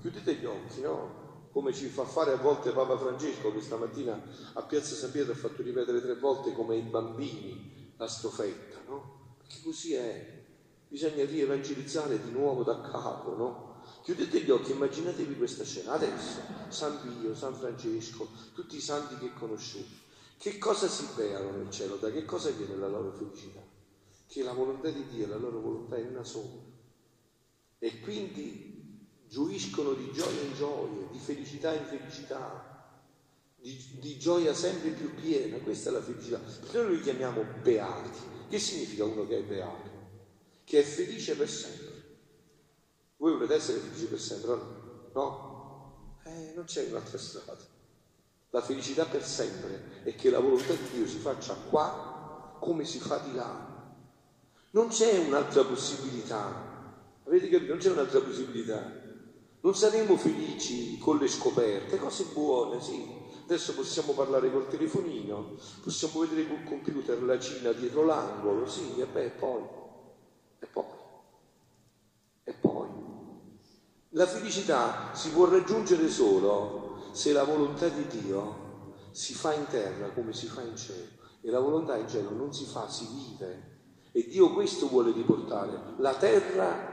chiudete 0.00 0.34
gli 0.34 0.46
occhi, 0.46 0.80
no? 0.80 1.21
Come 1.52 1.74
ci 1.74 1.86
fa 1.88 2.04
fare 2.04 2.32
a 2.32 2.36
volte 2.36 2.72
Papa 2.72 2.96
Francesco, 2.96 3.52
che 3.52 3.60
stamattina 3.60 4.20
a 4.54 4.62
Piazza 4.62 4.94
San 4.94 5.10
Pietro 5.10 5.32
ha 5.32 5.36
fatto 5.36 5.62
ripetere 5.62 6.00
tre 6.00 6.16
volte 6.16 6.52
come 6.52 6.76
i 6.76 6.82
bambini 6.82 7.92
la 7.98 8.08
strofetta, 8.08 8.80
no? 8.88 9.34
Perché 9.38 9.60
così 9.62 9.92
è. 9.92 10.40
Bisogna 10.88 11.24
rievangelizzare 11.24 12.20
di 12.22 12.30
nuovo 12.30 12.62
da 12.62 12.80
capo, 12.80 13.36
no? 13.36 13.80
Chiudete 14.02 14.40
gli 14.40 14.50
occhi, 14.50 14.72
immaginatevi 14.72 15.36
questa 15.36 15.64
scena. 15.64 15.92
Adesso 15.92 16.40
San 16.68 17.00
Pio, 17.00 17.34
San 17.34 17.54
Francesco, 17.54 18.28
tutti 18.54 18.76
i 18.76 18.80
santi 18.80 19.16
che 19.18 19.32
conoscete, 19.34 20.00
che 20.38 20.58
cosa 20.58 20.88
si 20.88 21.06
beano 21.14 21.50
nel 21.50 21.70
cielo? 21.70 21.96
Da 21.96 22.10
che 22.10 22.24
cosa 22.24 22.50
viene 22.50 22.76
la 22.76 22.88
loro 22.88 23.12
felicità? 23.12 23.62
Che 24.26 24.42
la 24.42 24.52
volontà 24.52 24.88
di 24.90 25.06
Dio, 25.06 25.26
la 25.26 25.36
loro 25.36 25.60
volontà 25.60 25.96
è 25.96 26.02
una 26.02 26.24
sola. 26.24 26.60
E 27.78 28.00
quindi 28.00 28.71
gioiscono 29.32 29.94
di 29.94 30.12
gioia 30.12 30.42
in 30.42 30.52
gioia, 30.52 31.08
di 31.10 31.18
felicità 31.18 31.72
in 31.72 31.86
felicità, 31.86 33.00
di, 33.56 33.82
di, 33.98 34.18
gioia 34.18 34.52
sempre 34.52 34.90
più 34.90 35.14
piena. 35.14 35.56
Questa 35.56 35.88
è 35.88 35.92
la 35.94 36.02
felicità. 36.02 36.38
Noi 36.72 36.96
li 36.96 37.00
chiamiamo 37.00 37.42
beati. 37.62 38.10
Che 38.50 38.58
significa 38.58 39.04
uno 39.04 39.26
che 39.26 39.38
è 39.38 39.42
beato? 39.42 39.90
Che 40.64 40.78
è 40.78 40.82
felice 40.82 41.34
per 41.34 41.48
sempre. 41.48 42.02
Voi 43.16 43.32
volete 43.32 43.54
essere 43.54 43.78
felici 43.78 44.04
per 44.04 44.20
sempre? 44.20 44.58
No? 45.14 46.18
Eh, 46.24 46.52
non 46.54 46.64
c'è 46.64 46.86
un'altra 46.90 47.16
strada. 47.16 47.64
La 48.50 48.60
felicità 48.60 49.06
per 49.06 49.24
sempre 49.24 50.02
è 50.04 50.14
che 50.14 50.28
la 50.28 50.40
volontà 50.40 50.74
di 50.74 50.90
Dio 50.92 51.06
si 51.06 51.16
faccia 51.16 51.54
qua 51.54 52.58
come 52.60 52.84
si 52.84 52.98
fa 52.98 53.16
di 53.16 53.32
là. 53.32 53.94
Non 54.72 54.88
c'è 54.88 55.16
un'altra 55.20 55.64
possibilità. 55.64 56.70
Avete 57.24 57.48
capito? 57.48 57.70
Non 57.72 57.80
c'è 57.80 57.90
un'altra 57.92 58.20
possibilità. 58.20 59.00
Non 59.62 59.76
saremo 59.76 60.16
felici 60.16 60.98
con 60.98 61.18
le 61.18 61.28
scoperte, 61.28 61.96
cose 61.96 62.26
buone, 62.32 62.80
sì. 62.80 63.20
Adesso 63.44 63.74
possiamo 63.74 64.12
parlare 64.12 64.50
col 64.50 64.68
telefonino, 64.68 65.56
possiamo 65.82 66.20
vedere 66.20 66.48
col 66.48 66.64
computer 66.64 67.22
la 67.22 67.38
Cina 67.38 67.72
dietro 67.72 68.04
l'angolo, 68.04 68.66
sì, 68.66 68.98
e 68.98 69.06
beh, 69.06 69.30
poi, 69.30 69.62
e 70.58 70.66
poi, 70.66 70.84
e 72.44 72.52
poi. 72.54 72.88
La 74.10 74.26
felicità 74.26 75.10
si 75.14 75.30
può 75.30 75.48
raggiungere 75.48 76.08
solo 76.08 77.10
se 77.12 77.32
la 77.32 77.44
volontà 77.44 77.88
di 77.88 78.06
Dio 78.06 78.96
si 79.12 79.34
fa 79.34 79.52
in 79.52 79.66
terra 79.66 80.10
come 80.10 80.32
si 80.32 80.46
fa 80.46 80.62
in 80.62 80.76
cielo. 80.76 81.20
E 81.40 81.50
la 81.50 81.60
volontà 81.60 81.96
in 81.96 82.08
cielo 82.08 82.30
non 82.30 82.52
si 82.52 82.64
fa, 82.64 82.88
si 82.88 83.06
vive. 83.06 83.80
E 84.12 84.26
Dio 84.28 84.52
questo 84.52 84.88
vuole 84.88 85.12
riportare. 85.12 85.94
La 85.98 86.14
terra 86.14 86.91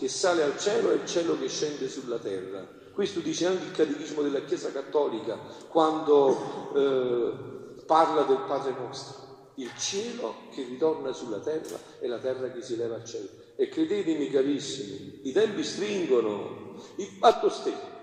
che 0.00 0.08
sale 0.08 0.42
al 0.42 0.58
cielo 0.58 0.92
e 0.92 0.94
il 0.94 1.06
cielo 1.06 1.38
che 1.38 1.46
scende 1.46 1.86
sulla 1.86 2.16
terra. 2.16 2.66
Questo 2.90 3.20
dice 3.20 3.46
anche 3.46 3.64
il 3.64 3.72
Catechismo 3.72 4.22
della 4.22 4.40
Chiesa 4.44 4.72
Cattolica 4.72 5.38
quando 5.68 6.72
eh, 6.74 7.82
parla 7.84 8.22
del 8.22 8.40
Padre 8.46 8.72
nostro. 8.72 9.52
Il 9.56 9.70
cielo 9.76 10.36
che 10.54 10.62
ritorna 10.62 11.12
sulla 11.12 11.40
terra 11.40 11.78
e 12.00 12.08
la 12.08 12.16
terra 12.16 12.50
che 12.50 12.62
si 12.62 12.76
leva 12.76 12.94
al 12.94 13.04
cielo. 13.04 13.28
E 13.56 13.68
credetemi 13.68 14.30
carissimi, 14.30 15.20
i 15.24 15.32
tempi 15.32 15.62
stringono. 15.62 16.76
Il 16.96 17.08
fatto 17.18 17.50
stesso 17.50 17.98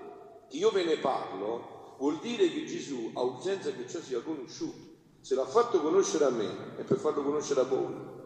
che 0.48 0.58
io 0.58 0.70
ve 0.70 0.84
ne 0.84 0.98
parlo 0.98 1.96
vuol 1.98 2.20
dire 2.20 2.48
che 2.52 2.66
Gesù 2.66 3.10
ha 3.16 3.24
urgenza 3.24 3.72
che 3.72 3.88
ciò 3.90 4.00
sia 4.02 4.20
conosciuto. 4.20 4.86
Se 5.22 5.34
l'ha 5.34 5.48
fatto 5.48 5.82
conoscere 5.82 6.26
a 6.26 6.30
me 6.30 6.78
è 6.78 6.84
per 6.84 7.00
farlo 7.00 7.24
conoscere 7.24 7.62
a 7.62 7.64
voi. 7.64 8.17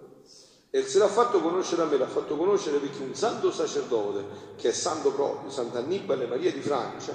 E 0.74 0.84
se 0.84 1.00
l'ha 1.00 1.10
fatto 1.10 1.42
conoscere 1.42 1.82
a 1.82 1.86
me, 1.86 1.98
l'ha 1.98 2.08
fatto 2.08 2.38
conoscere 2.38 2.78
perché 2.78 3.04
un 3.04 3.14
santo 3.14 3.52
sacerdote, 3.52 4.56
che 4.56 4.70
è 4.70 4.72
santo 4.72 5.12
proprio, 5.12 5.52
Sant'Annibale 5.52 6.28
Maria 6.28 6.50
di 6.50 6.62
Francia, 6.62 7.14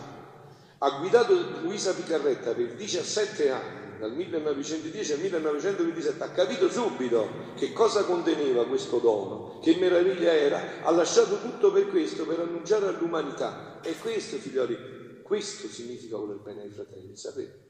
ha 0.76 0.90
guidato 0.98 1.34
Luisa 1.62 1.94
Picarretta 1.94 2.52
per 2.52 2.74
17 2.74 3.50
anni 3.50 3.98
dal 3.98 4.12
1910 4.12 5.12
al 5.12 5.20
1927, 5.20 6.22
ha 6.22 6.30
capito 6.32 6.68
subito 6.68 7.28
che 7.56 7.72
cosa 7.72 8.04
conteneva 8.04 8.66
questo 8.66 8.98
dono, 8.98 9.58
che 9.62 9.76
meraviglia 9.76 10.34
era, 10.34 10.82
ha 10.82 10.90
lasciato 10.90 11.40
tutto 11.40 11.72
per 11.72 11.88
questo, 11.88 12.26
per 12.26 12.40
annunciare 12.40 12.86
all'umanità. 12.86 13.80
E 13.82 13.96
questo, 13.96 14.36
figlioli, 14.36 15.22
questo 15.22 15.66
significa 15.68 16.18
voler 16.18 16.36
bene 16.36 16.60
ai 16.60 16.70
fratelli, 16.70 17.16
sapete? 17.16 17.64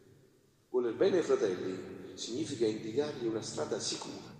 Voler 0.71 0.95
bene 0.95 1.19
ai 1.19 1.23
fratelli 1.23 2.15
significa 2.15 2.67
indicargli 2.67 3.29
una 3.29 3.43
strada 3.43 3.79
sicura. 3.79 4.36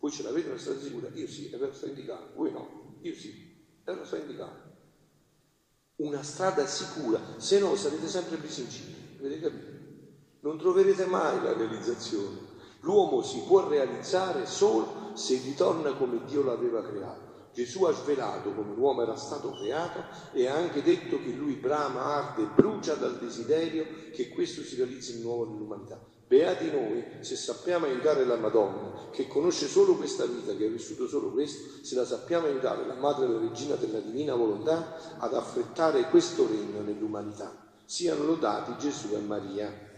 Voi 0.00 0.10
ce 0.10 0.22
l'avete 0.22 0.48
una 0.48 0.58
strada 0.58 0.80
sicura? 0.80 1.08
Io 1.12 1.28
sì, 1.28 1.48
ve 1.48 1.58
la 1.58 1.72
sto 1.72 1.86
indicando. 1.86 2.32
Voi 2.34 2.50
no, 2.50 2.96
io 3.02 3.14
sì, 3.14 3.54
ve 3.84 3.94
la 3.94 4.04
sto 4.04 4.16
indicando. 4.16 4.68
Una 5.96 6.22
strada 6.22 6.66
sicura, 6.66 7.20
se 7.36 7.60
no 7.60 7.76
sarete 7.76 8.08
sempre 8.08 8.36
presi 8.38 8.62
in 8.62 8.68
avete 9.18 9.40
capito? 9.40 9.78
Non 10.40 10.56
troverete 10.56 11.04
mai 11.04 11.42
la 11.42 11.52
realizzazione. 11.52 12.48
L'uomo 12.80 13.20
si 13.22 13.42
può 13.46 13.68
realizzare 13.68 14.46
solo 14.46 15.12
se 15.14 15.38
ritorna 15.44 15.94
come 15.94 16.24
Dio 16.24 16.42
l'aveva 16.42 16.82
creato. 16.82 17.48
Gesù 17.52 17.84
ha 17.84 17.92
svelato 17.92 18.54
come 18.54 18.74
l'uomo 18.74 19.02
era 19.02 19.16
stato 19.16 19.50
creato 19.50 20.02
e 20.32 20.46
ha 20.46 20.54
anche 20.54 20.82
detto 20.82 21.18
che 21.18 21.32
lui 21.32 21.54
brama, 21.54 22.04
arde 22.04 22.42
e 22.42 22.48
brucia 22.54 22.94
dal 22.94 23.18
desiderio 23.18 23.84
che 24.12 24.30
questo 24.30 24.62
si 24.62 24.76
realizzi 24.76 25.16
di 25.16 25.22
nuovo 25.22 25.50
nell'umanità. 25.50 26.00
Beati 26.30 26.70
noi 26.70 27.04
se 27.18 27.34
sappiamo 27.34 27.86
aiutare 27.86 28.24
la 28.24 28.36
Madonna, 28.36 28.92
che 29.10 29.26
conosce 29.26 29.66
solo 29.66 29.96
questa 29.96 30.26
vita, 30.26 30.54
che 30.54 30.66
ha 30.66 30.68
vissuto 30.68 31.08
solo 31.08 31.32
questo, 31.32 31.82
se 31.82 31.96
la 31.96 32.04
sappiamo 32.04 32.46
aiutare, 32.46 32.86
la 32.86 32.94
Madre 32.94 33.24
e 33.24 33.30
la 33.30 33.40
Regina 33.40 33.74
della 33.74 33.98
Divina 33.98 34.36
Volontà, 34.36 34.94
ad 35.18 35.34
affrettare 35.34 36.08
questo 36.08 36.46
regno 36.46 36.82
nell'umanità. 36.82 37.52
Siano 37.84 38.22
lodati 38.22 38.76
Gesù 38.78 39.12
e 39.16 39.18
Maria. 39.18 39.89